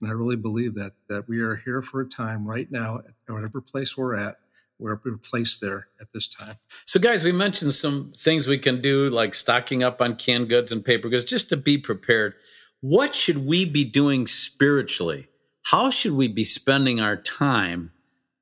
And 0.00 0.10
I 0.10 0.12
really 0.12 0.36
believe 0.36 0.74
that 0.74 0.94
that 1.08 1.28
we 1.28 1.40
are 1.40 1.56
here 1.56 1.82
for 1.82 2.00
a 2.00 2.08
time 2.08 2.48
right 2.48 2.70
now, 2.70 2.98
at 2.98 3.14
whatever 3.32 3.60
place 3.60 3.96
we're 3.96 4.16
at, 4.16 4.38
we're 4.78 4.96
placed 4.96 5.60
there 5.60 5.88
at 6.00 6.12
this 6.12 6.26
time. 6.26 6.56
So, 6.84 6.98
guys, 6.98 7.22
we 7.22 7.30
mentioned 7.30 7.74
some 7.74 8.10
things 8.16 8.48
we 8.48 8.58
can 8.58 8.80
do, 8.80 9.08
like 9.08 9.34
stocking 9.34 9.84
up 9.84 10.02
on 10.02 10.16
canned 10.16 10.48
goods 10.48 10.72
and 10.72 10.84
paper 10.84 11.08
goods, 11.08 11.24
just 11.24 11.48
to 11.50 11.56
be 11.56 11.78
prepared. 11.78 12.34
What 12.80 13.14
should 13.14 13.46
we 13.46 13.64
be 13.64 13.84
doing 13.84 14.26
spiritually? 14.26 15.28
How 15.62 15.90
should 15.90 16.14
we 16.14 16.26
be 16.26 16.42
spending 16.42 16.98
our 16.98 17.16
time 17.16 17.92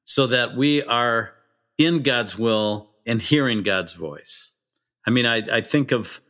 so 0.05 0.27
that 0.29 0.57
we 0.57 0.83
are 0.83 1.35
in 1.77 2.03
God's 2.03 2.39
will 2.39 2.90
and 3.07 3.21
hearing 3.21 3.63
God's 3.63 3.93
voice? 3.93 4.57
I 5.07 5.11
mean, 5.11 5.27
I, 5.27 5.43
I 5.51 5.61
think 5.61 5.93
of 5.93 6.21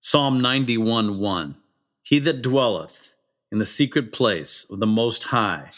Psalm 0.00 0.40
91 0.40 1.18
1. 1.18 1.56
He 2.02 2.18
that 2.20 2.42
dwelleth 2.42 3.12
in 3.52 3.58
the 3.58 3.66
secret 3.66 4.12
place 4.12 4.66
of 4.70 4.78
the 4.80 4.86
Most 4.86 5.24
High 5.24 5.70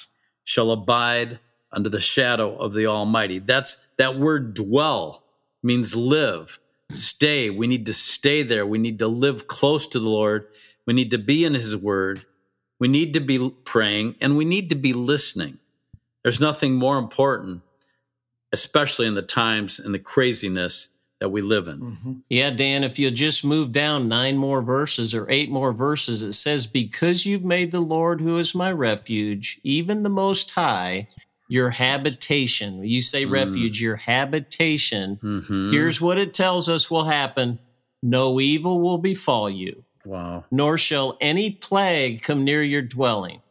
shall 0.45 0.71
abide 0.71 1.39
under 1.73 1.89
the 1.89 2.01
shadow 2.01 2.57
of 2.57 2.75
the 2.75 2.87
Almighty. 2.87 3.39
That's 3.39 3.83
that 3.97 4.19
word 4.19 4.55
dwell 4.55 5.25
means 5.63 5.95
live, 5.95 6.59
stay. 6.93 7.51
We 7.51 7.67
need 7.67 7.87
to 7.87 7.93
stay 7.93 8.43
there. 8.43 8.67
We 8.67 8.79
need 8.79 8.99
to 9.01 9.09
live 9.09 9.47
close 9.47 9.87
to 9.89 9.99
the 9.99 10.09
Lord. 10.09 10.47
We 10.87 10.95
need 10.95 11.11
to 11.11 11.19
be 11.19 11.45
in 11.45 11.55
His 11.55 11.77
Word. 11.77 12.25
We 12.79 12.89
need 12.89 13.15
to 13.15 13.21
be 13.21 13.51
praying 13.65 14.17
and 14.21 14.37
we 14.37 14.45
need 14.45 14.71
to 14.71 14.75
be 14.75 14.93
listening. 14.93 15.59
There's 16.23 16.41
nothing 16.41 16.75
more 16.75 16.99
important, 16.99 17.63
especially 18.53 19.07
in 19.07 19.15
the 19.15 19.23
times 19.23 19.79
and 19.79 19.95
the 19.95 19.99
craziness 19.99 20.89
that 21.21 21.29
we 21.29 21.43
live 21.43 21.69
in. 21.69 21.81
Mm-hmm. 21.81 22.13
Yeah, 22.31 22.51
Dan, 22.51 22.83
if 22.83 22.99
you'll 22.99 23.13
just 23.13 23.45
move 23.45 23.73
down 23.73 24.09
nine 24.09 24.37
more 24.39 24.63
verses 24.63 25.13
or 25.15 25.29
eight 25.31 25.51
more 25.51 25.73
verses, 25.73 26.23
it 26.23 26.33
says, 26.33 26.67
Because 26.67 27.27
you've 27.27 27.45
made 27.45 27.73
the 27.73 27.81
Lord, 27.81 28.21
who 28.23 28.39
is 28.39 28.55
my 28.55 28.73
refuge, 28.73 29.61
even 29.63 30.03
the 30.03 30.09
Most 30.09 30.51
High, 30.51 31.09
your 31.49 31.69
habitation. 31.71 32.83
You 32.85 33.03
say 33.03 33.27
Mm. 33.27 33.33
refuge, 33.33 33.83
your 33.83 33.97
habitation. 33.97 35.19
Mhm. 35.23 35.73
Here's 35.73 36.01
what 36.01 36.17
it 36.17 36.33
tells 36.33 36.69
us 36.69 36.91
will 36.91 37.05
happen 37.05 37.59
no 38.03 38.41
evil 38.41 38.81
will 38.81 38.97
befall 38.97 39.51
you, 39.51 39.85
wow. 40.07 40.43
nor 40.51 40.79
shall 40.79 41.19
any 41.21 41.51
plague 41.51 42.23
come 42.23 42.45
near 42.45 42.63
your 42.63 42.81
dwelling. 42.81 43.43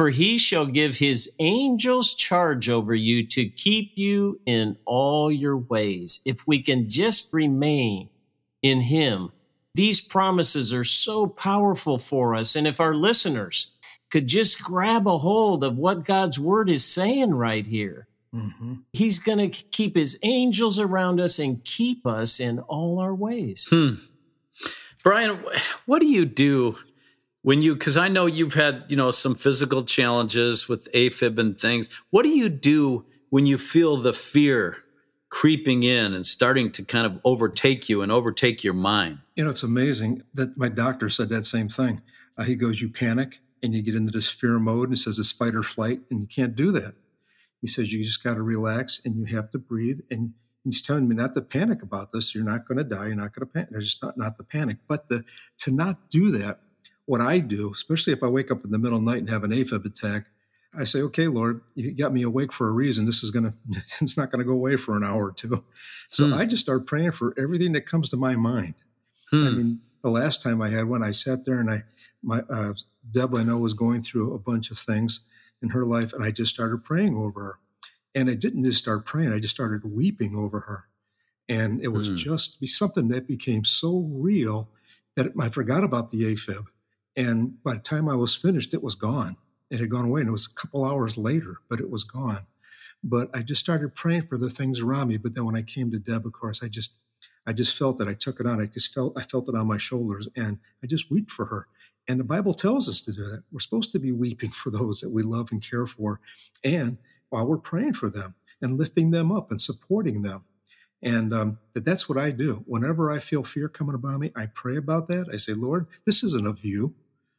For 0.00 0.08
he 0.08 0.38
shall 0.38 0.64
give 0.64 0.96
his 0.96 1.30
angels 1.40 2.14
charge 2.14 2.70
over 2.70 2.94
you 2.94 3.26
to 3.26 3.44
keep 3.44 3.92
you 3.96 4.40
in 4.46 4.78
all 4.86 5.30
your 5.30 5.58
ways. 5.58 6.22
If 6.24 6.46
we 6.46 6.62
can 6.62 6.88
just 6.88 7.34
remain 7.34 8.08
in 8.62 8.80
him, 8.80 9.30
these 9.74 10.00
promises 10.00 10.72
are 10.72 10.84
so 10.84 11.26
powerful 11.26 11.98
for 11.98 12.34
us. 12.34 12.56
And 12.56 12.66
if 12.66 12.80
our 12.80 12.94
listeners 12.94 13.72
could 14.08 14.26
just 14.26 14.62
grab 14.62 15.06
a 15.06 15.18
hold 15.18 15.62
of 15.64 15.76
what 15.76 16.06
God's 16.06 16.38
word 16.38 16.70
is 16.70 16.82
saying 16.82 17.34
right 17.34 17.66
here, 17.66 18.08
Mm-hmm. 18.34 18.76
he's 18.94 19.18
going 19.18 19.38
to 19.38 19.48
keep 19.48 19.96
his 19.96 20.18
angels 20.22 20.78
around 20.78 21.20
us 21.20 21.38
and 21.38 21.62
keep 21.64 22.06
us 22.06 22.40
in 22.40 22.60
all 22.60 23.00
our 23.00 23.14
ways. 23.14 23.68
Hmm. 23.70 23.96
Brian, 25.02 25.44
what 25.84 26.00
do 26.00 26.06
you 26.06 26.24
do 26.24 26.78
when 27.42 27.62
you 27.62 27.74
because 27.74 27.96
i 27.96 28.08
know 28.08 28.26
you've 28.26 28.54
had 28.54 28.84
you 28.88 28.96
know 28.96 29.10
some 29.10 29.34
physical 29.34 29.84
challenges 29.84 30.68
with 30.68 30.90
afib 30.92 31.38
and 31.38 31.58
things. 31.58 31.88
What 32.10 32.24
do 32.24 32.30
you 32.30 32.48
do 32.48 33.04
when 33.30 33.46
you 33.46 33.58
feel 33.58 33.96
the 33.96 34.12
fear 34.12 34.78
creeping 35.28 35.84
in 35.84 36.12
and 36.12 36.26
starting 36.26 36.72
to 36.72 36.84
kind 36.84 37.06
of 37.06 37.20
overtake 37.24 37.88
you 37.88 38.02
and 38.02 38.10
overtake 38.10 38.64
your 38.64 38.74
mind? 38.74 39.18
You 39.36 39.44
know 39.44 39.50
it's 39.50 39.62
amazing 39.62 40.22
that 40.34 40.56
my 40.56 40.68
doctor 40.68 41.08
said 41.08 41.28
that 41.30 41.44
same 41.44 41.68
thing. 41.68 42.02
Uh, 42.36 42.44
he 42.44 42.56
goes 42.56 42.80
you 42.80 42.88
panic 42.88 43.40
and 43.62 43.74
you 43.74 43.82
get 43.82 43.94
into 43.94 44.10
this 44.10 44.28
fear 44.28 44.58
mode 44.58 44.88
and 44.88 44.98
says 44.98 45.18
it's 45.18 45.32
fight 45.32 45.54
or 45.54 45.62
flight 45.62 46.00
and 46.10 46.20
you 46.20 46.26
can't 46.26 46.56
do 46.56 46.70
that. 46.72 46.94
He 47.60 47.66
says 47.66 47.92
you 47.92 48.02
just 48.02 48.22
got 48.22 48.34
to 48.34 48.42
relax 48.42 49.00
and 49.04 49.16
you 49.16 49.36
have 49.36 49.50
to 49.50 49.58
breathe. 49.58 50.00
And 50.10 50.32
he's 50.64 50.80
telling 50.80 51.06
me 51.08 51.14
not 51.14 51.34
to 51.34 51.42
panic 51.42 51.82
about 51.82 52.12
this. 52.12 52.34
You're 52.34 52.44
not 52.44 52.66
going 52.66 52.78
to 52.78 52.84
die. 52.84 53.08
You're 53.08 53.16
not 53.16 53.34
going 53.34 53.46
to 53.46 53.52
panic 53.52 53.68
there's 53.70 53.84
just 53.84 54.02
not, 54.02 54.16
not 54.16 54.38
the 54.38 54.44
panic. 54.44 54.78
But 54.88 55.08
the 55.08 55.24
to 55.58 55.70
not 55.70 56.08
do 56.08 56.30
that 56.30 56.60
what 57.10 57.20
I 57.20 57.40
do, 57.40 57.72
especially 57.72 58.12
if 58.12 58.22
I 58.22 58.28
wake 58.28 58.52
up 58.52 58.64
in 58.64 58.70
the 58.70 58.78
middle 58.78 58.96
of 58.96 59.04
the 59.04 59.10
night 59.10 59.18
and 59.18 59.30
have 59.30 59.42
an 59.42 59.50
AFib 59.50 59.84
attack, 59.84 60.26
I 60.78 60.84
say, 60.84 61.00
okay, 61.02 61.26
Lord, 61.26 61.60
you 61.74 61.90
got 61.90 62.12
me 62.12 62.22
awake 62.22 62.52
for 62.52 62.68
a 62.68 62.70
reason. 62.70 63.04
This 63.04 63.24
is 63.24 63.32
going 63.32 63.46
to, 63.72 63.82
it's 64.00 64.16
not 64.16 64.30
going 64.30 64.38
to 64.38 64.44
go 64.44 64.52
away 64.52 64.76
for 64.76 64.96
an 64.96 65.02
hour 65.02 65.26
or 65.26 65.32
two. 65.32 65.64
So 66.10 66.28
hmm. 66.28 66.34
I 66.34 66.44
just 66.44 66.62
start 66.62 66.86
praying 66.86 67.10
for 67.10 67.34
everything 67.36 67.72
that 67.72 67.84
comes 67.84 68.10
to 68.10 68.16
my 68.16 68.36
mind. 68.36 68.76
Hmm. 69.32 69.44
I 69.44 69.50
mean, 69.50 69.80
the 70.04 70.10
last 70.10 70.40
time 70.40 70.62
I 70.62 70.68
had 70.68 70.84
one, 70.84 71.02
I 71.02 71.10
sat 71.10 71.44
there 71.44 71.58
and 71.58 71.68
I, 71.68 71.82
my, 72.22 72.42
uh, 72.48 72.74
Deb, 73.10 73.34
I 73.34 73.42
know 73.42 73.58
was 73.58 73.74
going 73.74 74.02
through 74.02 74.32
a 74.32 74.38
bunch 74.38 74.70
of 74.70 74.78
things 74.78 75.20
in 75.62 75.70
her 75.70 75.84
life 75.84 76.12
and 76.12 76.24
I 76.24 76.30
just 76.30 76.54
started 76.54 76.84
praying 76.84 77.16
over 77.16 77.40
her. 77.40 77.58
And 78.14 78.30
I 78.30 78.34
didn't 78.34 78.62
just 78.62 78.78
start 78.78 79.04
praying, 79.04 79.32
I 79.32 79.40
just 79.40 79.56
started 79.56 79.84
weeping 79.84 80.36
over 80.36 80.60
her. 80.60 80.84
And 81.48 81.82
it 81.82 81.88
was 81.88 82.06
hmm. 82.06 82.14
just 82.14 82.60
be 82.60 82.68
something 82.68 83.08
that 83.08 83.26
became 83.26 83.64
so 83.64 83.98
real 83.98 84.68
that 85.16 85.32
I 85.40 85.48
forgot 85.48 85.82
about 85.82 86.12
the 86.12 86.22
AFib 86.22 86.66
and 87.16 87.62
by 87.62 87.74
the 87.74 87.80
time 87.80 88.08
I 88.08 88.16
was 88.16 88.34
finished, 88.34 88.74
it 88.74 88.82
was 88.82 88.94
gone. 88.94 89.36
It 89.70 89.80
had 89.80 89.90
gone 89.90 90.06
away. 90.06 90.20
And 90.20 90.28
it 90.28 90.32
was 90.32 90.46
a 90.46 90.54
couple 90.54 90.84
hours 90.84 91.16
later, 91.16 91.56
but 91.68 91.80
it 91.80 91.90
was 91.90 92.04
gone. 92.04 92.46
But 93.02 93.30
I 93.34 93.42
just 93.42 93.60
started 93.60 93.94
praying 93.94 94.26
for 94.26 94.36
the 94.36 94.50
things 94.50 94.80
around 94.80 95.08
me. 95.08 95.16
But 95.16 95.34
then 95.34 95.44
when 95.44 95.56
I 95.56 95.62
came 95.62 95.90
to 95.90 95.98
Deb, 95.98 96.26
of 96.26 96.32
course, 96.32 96.62
I 96.62 96.68
just 96.68 96.92
I 97.46 97.52
just 97.52 97.76
felt 97.76 98.00
it. 98.00 98.08
I 98.08 98.14
took 98.14 98.38
it 98.40 98.46
on. 98.46 98.60
I 98.60 98.66
just 98.66 98.92
felt 98.92 99.18
I 99.18 99.22
felt 99.22 99.48
it 99.48 99.54
on 99.54 99.66
my 99.66 99.78
shoulders 99.78 100.28
and 100.36 100.58
I 100.82 100.86
just 100.86 101.10
wept 101.10 101.30
for 101.30 101.46
her. 101.46 101.66
And 102.08 102.20
the 102.20 102.24
Bible 102.24 102.54
tells 102.54 102.88
us 102.88 103.00
to 103.02 103.12
do 103.12 103.24
that. 103.24 103.44
We're 103.52 103.60
supposed 103.60 103.92
to 103.92 103.98
be 103.98 104.12
weeping 104.12 104.50
for 104.62 104.70
those 104.70 105.00
that 105.00 105.10
we 105.10 105.22
love 105.22 105.50
and 105.52 105.62
care 105.62 105.86
for. 105.86 106.20
And 106.62 106.98
while 107.30 107.46
we're 107.46 107.58
praying 107.58 107.94
for 107.94 108.10
them 108.10 108.34
and 108.60 108.78
lifting 108.78 109.10
them 109.10 109.32
up 109.32 109.50
and 109.50 109.60
supporting 109.60 110.22
them. 110.22 110.44
And 111.02 111.32
um, 111.32 111.58
that 111.74 111.84
that's 111.84 112.08
what 112.08 112.18
I 112.18 112.30
do. 112.30 112.62
Whenever 112.66 113.10
I 113.10 113.18
feel 113.18 113.42
fear 113.42 113.68
coming 113.68 113.94
about 113.94 114.20
me, 114.20 114.32
I 114.36 114.46
pray 114.46 114.76
about 114.76 115.08
that. 115.08 115.28
I 115.32 115.38
say, 115.38 115.52
Lord, 115.52 115.86
this 116.04 116.22
isn't 116.22 116.46
of 116.46 116.64
you. 116.64 116.94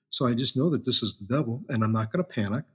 So 0.10 0.28
I 0.28 0.34
just 0.34 0.58
know 0.58 0.70
that 0.70 0.86
this 0.86 1.04
is 1.04 1.18
the 1.18 1.26
devil 1.26 1.64
and 1.70 1.84
I'm 1.84 1.94
not 1.94 2.12
going 2.12 2.24
to 2.24 2.30
panic. 2.30 2.66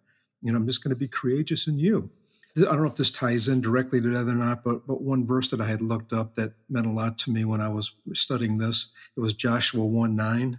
You 0.43 0.53
know, 0.53 0.59
I'm 0.59 0.67
just 0.67 0.83
going 0.83 0.91
to 0.91 0.97
be 0.97 1.09
courageous 1.09 1.67
in 1.67 1.79
you. 1.79 2.11
I 2.57 2.61
don't 2.63 2.83
know 2.83 2.89
if 2.89 2.95
this 2.95 3.11
ties 3.11 3.49
in 3.49 3.61
directly 3.61 4.01
to 4.01 4.09
that 4.11 4.31
or 4.31 4.35
not, 4.35 4.65
but 4.65 4.87
but 4.87 5.03
one 5.03 5.27
verse 5.27 5.51
that 5.51 5.61
I 5.61 5.67
had 5.67 5.83
looked 5.83 6.15
up 6.15 6.37
that 6.37 6.55
meant 6.71 6.87
a 6.87 6.91
lot 6.91 7.19
to 7.19 7.31
me 7.31 7.45
when 7.45 7.61
I 7.61 7.69
was 7.69 7.93
studying 8.15 8.57
this, 8.57 8.91
it 9.15 9.21
was 9.21 9.35
Joshua 9.35 9.85
1 9.85 10.17
9. 10.17 10.41
And 10.43 10.59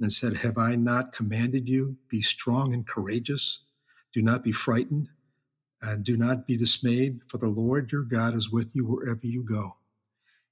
it 0.00 0.10
said, 0.10 0.36
Have 0.38 0.58
I 0.58 0.74
not 0.74 1.12
commanded 1.12 1.68
you? 1.68 1.96
Be 2.08 2.22
strong 2.22 2.74
and 2.74 2.86
courageous. 2.86 3.60
Do 4.12 4.22
not 4.22 4.42
be 4.42 4.50
frightened 4.50 5.10
and 5.80 6.04
do 6.04 6.16
not 6.16 6.46
be 6.46 6.56
dismayed, 6.56 7.20
for 7.26 7.38
the 7.38 7.48
Lord 7.48 7.92
your 7.92 8.02
God 8.02 8.34
is 8.34 8.50
with 8.50 8.74
you 8.74 8.84
wherever 8.84 9.26
you 9.26 9.42
go. 9.42 9.76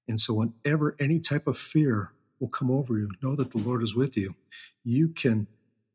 And 0.09 0.21
so, 0.21 0.35
whenever 0.35 0.97
any 1.01 1.19
type 1.19 1.47
of 1.47 1.59
fear 1.59 2.13
will 2.39 2.49
come 2.49 2.71
over 2.71 2.99
you, 2.99 3.11
know 3.23 3.35
that 3.35 3.51
the 3.51 3.59
Lord 3.59 3.83
is 3.83 3.95
with 3.95 4.17
you. 4.17 4.37
You 4.85 5.09
can 5.09 5.49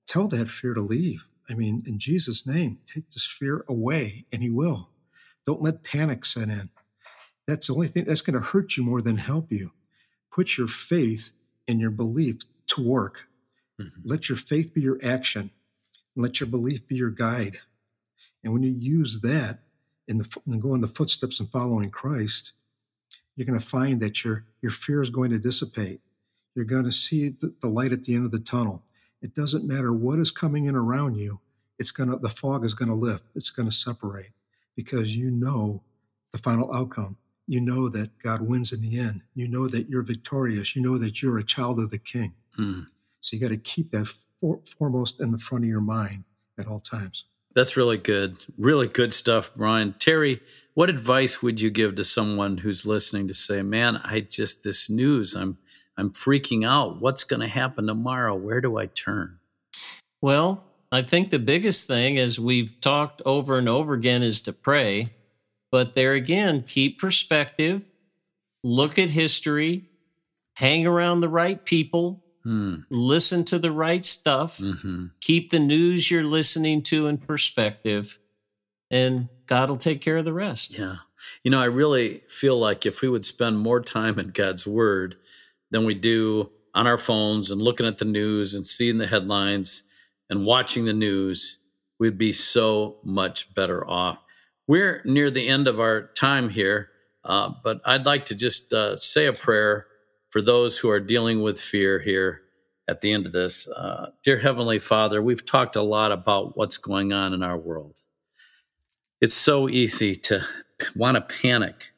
tell 0.06 0.28
that 0.30 0.48
fear 0.48 0.74
to 0.74 0.82
leave. 0.82 1.28
I 1.50 1.54
mean, 1.54 1.84
in 1.86 2.00
Jesus' 2.00 2.46
name, 2.46 2.80
take 2.86 3.10
this 3.10 3.26
fear 3.26 3.63
away, 3.67 4.26
and 4.32 4.41
He 4.41 4.50
will. 4.50 4.89
Don't 5.46 5.62
let 5.62 5.84
panic 5.84 6.26
set 6.26 6.50
in. 6.50 6.70
That's 7.48 7.67
the 7.67 7.74
only 7.74 7.88
thing 7.88 8.06
that's 8.06 8.22
going 8.22 8.39
to 8.39 8.48
hurt 8.48 8.78
you 8.78 8.84
more 8.84 9.02
than 9.02 9.17
help 9.17 9.52
you. 9.52 9.72
Put 10.32 10.58
your 10.58 10.67
faith 10.67 11.32
and 11.67 11.80
your 11.80 11.91
belief 11.91 12.38
to 12.67 12.82
work. 12.82 13.28
Mm-hmm. 13.82 14.02
Let 14.06 14.30
your 14.30 14.38
faith 14.38 14.74
be 14.74 14.82
your 14.82 15.00
action. 15.04 15.52
And 16.15 16.24
let 16.24 16.39
your 16.39 16.48
belief 16.48 16.88
be 16.88 16.96
your 16.96 17.10
guide. 17.10 17.60
And 18.43 18.54
when 18.54 18.63
you 18.63 18.71
use 18.71 19.21
that 19.21 19.60
in 20.08 20.17
the, 20.19 20.38
and 20.45 20.62
go 20.62 20.73
in 20.73 20.82
the 20.82 20.88
footsteps 20.88 21.39
and 21.39 21.51
following 21.51 21.89
Christ, 21.89 22.54
you're 23.36 23.45
going 23.45 23.60
to 23.60 23.65
find 23.65 24.01
that 24.01 24.23
your 24.23 24.45
your 24.62 24.71
fear 24.71 25.01
is 25.01 25.10
going 25.10 25.32
to 25.32 25.39
dissipate. 25.39 26.01
You're 26.56 26.65
going 26.65 26.84
to 26.84 26.91
see 26.91 27.30
the, 27.30 27.54
the 27.62 27.67
light 27.67 27.91
at 27.91 28.04
the 28.04 28.13
end 28.13 28.25
of 28.25 28.32
the 28.32 28.39
tunnel. 28.39 28.84
It 29.21 29.34
doesn't 29.34 29.67
matter 29.67 29.93
what 29.93 30.19
is 30.19 30.32
coming 30.32 30.65
in 30.65 30.75
around 30.75 31.15
you. 31.15 31.39
It's 31.80 31.91
going 31.91 32.10
to, 32.10 32.17
the 32.17 32.30
fog 32.30 32.65
is 32.65 32.73
going 32.73 32.89
to 32.89 32.95
lift. 32.95 33.23
It's 33.36 33.49
going 33.49 33.69
to 33.69 33.75
separate 33.75 34.32
because 34.75 35.15
you 35.15 35.32
know 35.32 35.82
the 36.32 36.39
final 36.39 36.73
outcome. 36.73 37.17
You 37.47 37.62
know 37.62 37.89
that 37.89 38.17
God 38.19 38.41
wins 38.41 38.71
in 38.71 38.82
the 38.82 38.99
end. 38.99 39.23
You 39.34 39.47
know 39.47 39.67
that 39.67 39.89
you're 39.89 40.04
victorious. 40.04 40.75
You 40.75 40.82
know 40.82 40.97
that 40.97 41.21
you're 41.21 41.38
a 41.38 41.43
child 41.43 41.80
of 41.80 41.89
the 41.89 41.97
King. 41.97 42.36
Mm. 42.60 42.88
So 43.19 43.36
you 43.36 43.41
got 43.41 43.49
to 43.49 43.58
keep 43.58 43.91
that 43.91 44.08
for, 44.39 44.60
foremost 44.77 45.19
in 45.19 45.32
the 45.32 45.38
front 45.38 45.63
of 45.63 45.69
your 45.69 45.82
mind 45.82 46.25
at 46.60 46.67
all 46.67 46.80
times. 46.80 47.25
That's 47.54 47.76
really 47.76 47.98
good. 47.98 48.38
Really 48.58 48.88
good 48.88 49.14
stuff, 49.14 49.52
Brian. 49.56 49.96
Terry, 50.00 50.42
what 50.74 50.90
advice 50.90 51.42
would 51.42 51.60
you 51.60 51.70
give 51.70 51.96
to 51.96 52.04
someone 52.04 52.60
who's 52.60 52.86
listening 52.86 53.28
to 53.28 53.34
say, 53.34 53.62
man, 53.62 53.98
I 53.98 54.22
just, 54.22 54.64
this 54.64 54.90
news, 54.90 55.36
I'm, 55.36 55.58
I'm 55.98 56.12
freaking 56.12 56.66
out. 56.66 57.02
What's 57.02 57.26
going 57.26 57.42
to 57.42 57.48
happen 57.48 57.88
tomorrow? 57.88 58.36
Where 58.36 58.62
do 58.62 58.78
I 58.78 58.86
turn? 58.86 59.40
Well, 60.22 60.64
I 60.92 61.02
think 61.02 61.30
the 61.30 61.40
biggest 61.40 61.88
thing, 61.88 62.18
as 62.18 62.40
we've 62.40 62.80
talked 62.80 63.22
over 63.26 63.58
and 63.58 63.68
over 63.68 63.94
again, 63.94 64.24
is 64.24 64.42
to 64.42 64.54
pray. 64.54 65.10
But 65.72 65.94
there 65.94 66.14
again, 66.14 66.62
keep 66.62 67.00
perspective, 67.00 67.84
look 68.64 69.00
at 69.00 69.10
history, 69.10 69.90
hang 70.54 70.86
around 70.86 71.22
the 71.22 71.30
right 71.30 71.64
people, 71.64 72.24
hmm. 72.43 72.75
listen 72.89 73.45
to 73.45 73.60
the 73.60 73.71
right 73.71 74.04
stuff, 74.04 74.58
mm-hmm. 74.58 75.08
keep 75.19 75.49
the 75.49 75.60
news 75.60 76.10
you're 76.10 76.23
listening 76.23 76.82
to 76.84 77.08
in 77.08 77.17
perspective, 77.17 78.17
and 78.89 79.30
God 79.45 79.69
will 79.69 79.77
take 79.77 80.01
care 80.01 80.17
of 80.17 80.25
the 80.25 80.34
rest. 80.34 80.77
Yeah. 80.77 80.97
You 81.43 81.51
know, 81.51 81.62
I 81.62 81.65
really 81.65 82.21
feel 82.30 82.58
like 82.58 82.86
if 82.86 83.01
we 83.01 83.10
would 83.10 83.23
spend 83.23 83.60
more 83.60 83.80
time 83.80 84.17
in 84.17 84.30
God's 84.30 84.65
word, 84.65 85.17
than 85.71 85.86
we 85.86 85.95
do 85.95 86.51
on 86.75 86.86
our 86.86 86.97
phones 86.97 87.49
and 87.49 87.62
looking 87.62 87.88
at 87.88 87.97
the 87.97 88.06
news 88.06 88.54
and 88.54 88.67
seeing 88.67 88.97
the 88.97 89.08
headlines 89.08 89.84
and 90.30 90.45
watching 90.45 90.86
the 90.86 90.93
news, 90.93 91.60
we'd 91.99 92.17
be 92.17 92.32
so 92.32 92.97
much 93.04 93.54
better 93.56 93.89
off. 93.89 94.19
We're 94.67 95.01
near 95.04 95.32
the 95.32 95.47
end 95.47 95.67
of 95.67 95.80
our 95.80 96.04
time 96.15 96.49
here, 96.49 96.89
uh, 97.23 97.51
but 97.63 97.82
I'd 97.86 98.06
like 98.06 98.25
to 98.25 98.36
just 98.36 98.73
uh, 98.73 98.95
say 98.97 99.25
a 99.25 99.34
prayer 99.34 99.88
for 100.32 100.41
those 100.41 100.80
who 100.80 100.89
are 100.89 101.00
dealing 101.00 101.41
with 101.41 101.60
fear 101.60 102.00
here 102.00 102.41
at 102.89 103.02
the 103.02 103.13
end 103.13 103.26
of 103.26 103.34
this. 103.34 103.70
Uh, 103.70 104.08
dear 104.24 104.39
Heavenly 104.39 104.80
Father, 104.80 105.22
we've 105.22 105.46
talked 105.46 105.76
a 105.76 105.82
lot 105.82 106.12
about 106.12 106.58
what's 106.58 106.78
going 106.78 107.13
on 107.13 107.34
in 107.34 107.44
our 107.44 107.58
world. 107.58 108.00
It's 109.20 109.36
so 109.36 109.70
easy 109.70 110.15
to 110.15 110.44
want 110.96 111.15
to 111.15 111.36
panic, 111.41 111.91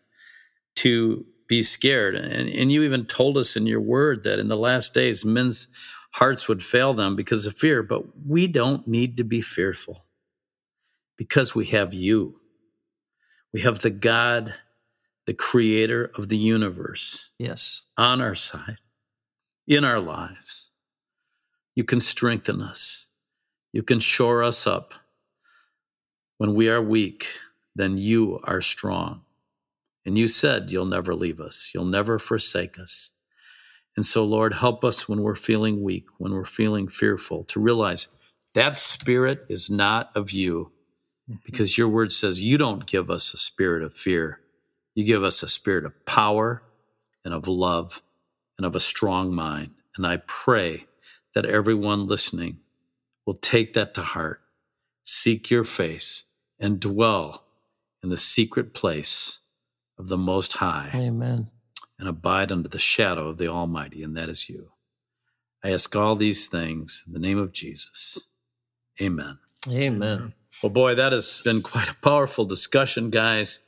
to 0.77 1.25
be 1.47 1.63
scared. 1.63 2.15
And, 2.15 2.49
and 2.49 2.71
you 2.71 2.83
even 2.83 3.05
told 3.05 3.37
us 3.37 3.55
in 3.55 3.67
your 3.67 3.81
word 3.81 4.23
that 4.23 4.39
in 4.39 4.49
the 4.49 4.57
last 4.57 4.93
days, 4.93 5.23
men's 5.23 5.67
hearts 6.13 6.47
would 6.47 6.63
fail 6.63 6.93
them 6.93 7.15
because 7.15 7.45
of 7.45 7.57
fear. 7.57 7.83
But 7.83 8.03
we 8.27 8.47
don't 8.47 8.87
need 8.87 9.17
to 9.17 9.23
be 9.23 9.41
fearful 9.41 10.05
because 11.17 11.55
we 11.55 11.65
have 11.67 11.93
you. 11.93 12.39
We 13.53 13.61
have 13.61 13.79
the 13.79 13.91
God, 13.91 14.53
the 15.25 15.33
creator 15.33 16.11
of 16.15 16.29
the 16.29 16.37
universe. 16.37 17.31
Yes. 17.39 17.83
On 17.97 18.21
our 18.21 18.35
side, 18.35 18.77
in 19.67 19.83
our 19.83 19.99
lives. 19.99 20.71
You 21.75 21.83
can 21.83 21.99
strengthen 21.99 22.61
us. 22.61 23.07
You 23.71 23.81
can 23.83 23.99
shore 23.99 24.43
us 24.43 24.67
up. 24.67 24.93
When 26.37 26.53
we 26.53 26.69
are 26.69 26.81
weak, 26.81 27.27
then 27.75 27.97
you 27.97 28.39
are 28.43 28.61
strong. 28.61 29.21
And 30.05 30.17
you 30.17 30.27
said 30.27 30.71
you'll 30.71 30.85
never 30.85 31.15
leave 31.15 31.39
us, 31.39 31.71
you'll 31.73 31.85
never 31.85 32.19
forsake 32.19 32.77
us. 32.77 33.13
And 33.95 34.05
so, 34.05 34.23
Lord, 34.25 34.55
help 34.55 34.83
us 34.83 35.07
when 35.07 35.21
we're 35.21 35.35
feeling 35.35 35.83
weak, 35.83 36.05
when 36.17 36.33
we're 36.33 36.45
feeling 36.45 36.87
fearful, 36.87 37.43
to 37.45 37.59
realize 37.59 38.07
that 38.53 38.77
spirit 38.77 39.45
is 39.49 39.69
not 39.69 40.11
of 40.15 40.31
you, 40.31 40.71
mm-hmm. 41.29 41.39
because 41.45 41.77
your 41.77 41.87
word 41.87 42.11
says 42.11 42.43
you 42.43 42.57
don't 42.57 42.85
give 42.87 43.09
us 43.09 43.33
a 43.33 43.37
spirit 43.37 43.83
of 43.83 43.93
fear. 43.93 44.39
You 44.95 45.05
give 45.05 45.23
us 45.23 45.43
a 45.43 45.47
spirit 45.47 45.85
of 45.85 46.05
power 46.05 46.63
and 47.25 47.33
of 47.33 47.47
love 47.47 48.01
and 48.57 48.65
of 48.65 48.75
a 48.75 48.79
strong 48.79 49.33
mind. 49.33 49.71
And 49.97 50.05
I 50.05 50.17
pray 50.27 50.85
that 51.35 51.45
everyone 51.45 52.07
listening 52.07 52.57
will 53.25 53.35
take 53.35 53.73
that 53.73 53.93
to 53.95 54.01
heart, 54.01 54.41
seek 55.03 55.49
your 55.49 55.63
face, 55.63 56.25
and 56.59 56.79
dwell 56.79 57.45
in 58.03 58.09
the 58.09 58.17
secret 58.17 58.73
place 58.73 59.39
of 59.97 60.07
the 60.07 60.17
Most 60.17 60.53
High. 60.53 60.91
Amen. 60.93 61.49
And 61.99 62.07
abide 62.07 62.51
under 62.51 62.69
the 62.69 62.79
shadow 62.79 63.29
of 63.29 63.37
the 63.37 63.47
Almighty, 63.47 64.03
and 64.03 64.15
that 64.17 64.29
is 64.29 64.49
you. 64.49 64.71
I 65.63 65.71
ask 65.71 65.95
all 65.95 66.15
these 66.15 66.47
things 66.47 67.03
in 67.07 67.13
the 67.13 67.19
name 67.19 67.37
of 67.37 67.53
Jesus. 67.53 68.27
Amen. 69.01 69.39
Amen. 69.69 70.33
Well, 70.61 70.71
boy, 70.71 70.95
that 70.95 71.13
has 71.13 71.41
been 71.43 71.61
quite 71.61 71.89
a 71.89 71.95
powerful 71.95 72.45
discussion, 72.45 73.09
guys. 73.09 73.61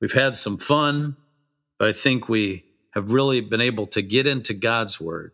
We've 0.00 0.12
had 0.12 0.36
some 0.36 0.58
fun, 0.58 1.16
but 1.78 1.88
I 1.88 1.92
think 1.92 2.28
we 2.28 2.64
have 2.92 3.12
really 3.12 3.40
been 3.40 3.60
able 3.60 3.86
to 3.88 4.02
get 4.02 4.26
into 4.26 4.54
God's 4.54 5.00
word 5.00 5.32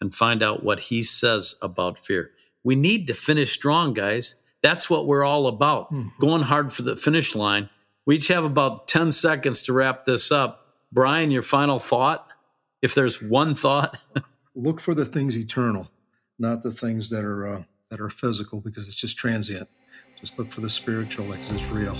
and 0.00 0.14
find 0.14 0.42
out 0.42 0.64
what 0.64 0.80
he 0.80 1.02
says 1.02 1.54
about 1.62 1.98
fear. 1.98 2.32
We 2.64 2.74
need 2.74 3.06
to 3.06 3.14
finish 3.14 3.52
strong, 3.52 3.94
guys. 3.94 4.36
That's 4.62 4.90
what 4.90 5.06
we're 5.06 5.24
all 5.24 5.46
about. 5.46 5.92
Mm-hmm. 5.92 6.08
Going 6.20 6.42
hard 6.42 6.72
for 6.72 6.82
the 6.82 6.96
finish 6.96 7.34
line. 7.36 7.68
We 8.06 8.16
each 8.16 8.28
have 8.28 8.44
about 8.44 8.88
10 8.88 9.12
seconds 9.12 9.62
to 9.64 9.72
wrap 9.72 10.04
this 10.04 10.32
up. 10.32 10.66
Brian, 10.92 11.30
your 11.30 11.42
final 11.42 11.78
thought? 11.78 12.26
If 12.82 12.94
there's 12.94 13.20
one 13.20 13.54
thought, 13.54 13.98
look 14.54 14.80
for 14.80 14.94
the 14.94 15.04
things 15.04 15.36
eternal, 15.36 15.90
not 16.38 16.62
the 16.62 16.70
things 16.70 17.10
that 17.10 17.24
are 17.24 17.46
uh, 17.46 17.62
that 17.90 18.00
are 18.00 18.10
physical 18.10 18.60
because 18.60 18.86
it's 18.86 18.94
just 18.94 19.16
transient. 19.16 19.68
Just 20.20 20.38
look 20.38 20.50
for 20.50 20.60
the 20.60 20.70
spiritual 20.70 21.26
because 21.26 21.50
it's 21.50 21.68
real. 21.68 21.96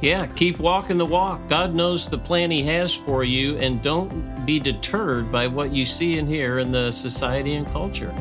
Yeah, 0.00 0.26
keep 0.26 0.60
walking 0.60 0.96
the 0.96 1.06
walk. 1.06 1.48
God 1.48 1.74
knows 1.74 2.08
the 2.08 2.18
plan 2.18 2.50
He 2.50 2.62
has 2.64 2.94
for 2.94 3.24
you, 3.24 3.56
and 3.58 3.82
don't 3.82 4.46
be 4.46 4.60
deterred 4.60 5.32
by 5.32 5.48
what 5.48 5.72
you 5.72 5.84
see 5.84 6.18
and 6.18 6.28
hear 6.28 6.60
in 6.60 6.70
the 6.70 6.90
society 6.92 7.54
and 7.54 7.70
culture. 7.72 8.14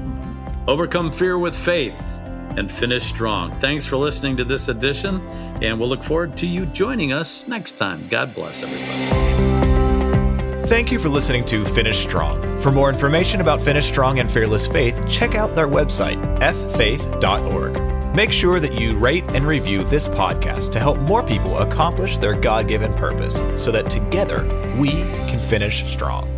Overcome 0.67 1.11
fear 1.11 1.37
with 1.37 1.55
faith 1.55 2.01
and 2.57 2.69
finish 2.71 3.03
strong. 3.05 3.57
Thanks 3.59 3.85
for 3.85 3.95
listening 3.97 4.35
to 4.37 4.43
this 4.43 4.67
edition, 4.67 5.21
and 5.61 5.79
we'll 5.79 5.89
look 5.89 6.03
forward 6.03 6.35
to 6.37 6.47
you 6.47 6.65
joining 6.67 7.13
us 7.13 7.47
next 7.47 7.73
time. 7.73 7.99
God 8.09 8.33
bless 8.33 8.63
everybody. 8.63 9.47
Thank 10.67 10.91
you 10.91 10.99
for 10.99 11.07
listening 11.07 11.45
to 11.45 11.63
Finish 11.63 11.99
Strong. 11.99 12.59
For 12.59 12.73
more 12.73 12.89
information 12.89 13.39
about 13.39 13.61
Finish 13.61 13.85
Strong 13.85 14.19
and 14.19 14.29
Fearless 14.29 14.67
Faith, 14.67 15.01
check 15.07 15.35
out 15.35 15.55
their 15.55 15.67
website, 15.67 16.21
ffaith.org. 16.39 17.87
Make 18.17 18.32
sure 18.32 18.60
that 18.60 18.73
you 18.73 18.97
rate 18.97 19.25
and 19.36 19.45
review 19.45 19.84
this 19.84 20.08
podcast 20.08 20.71
to 20.71 20.80
help 20.80 20.97
more 20.97 21.21
people 21.21 21.60
accomplish 21.60 22.17
their 22.17 22.34
God 22.34 22.67
given 22.67 22.91
purpose 22.95 23.36
so 23.63 23.71
that 23.71 23.91
together 23.91 24.43
we 24.75 24.89
can 25.30 25.39
finish 25.39 25.86
strong. 25.86 26.37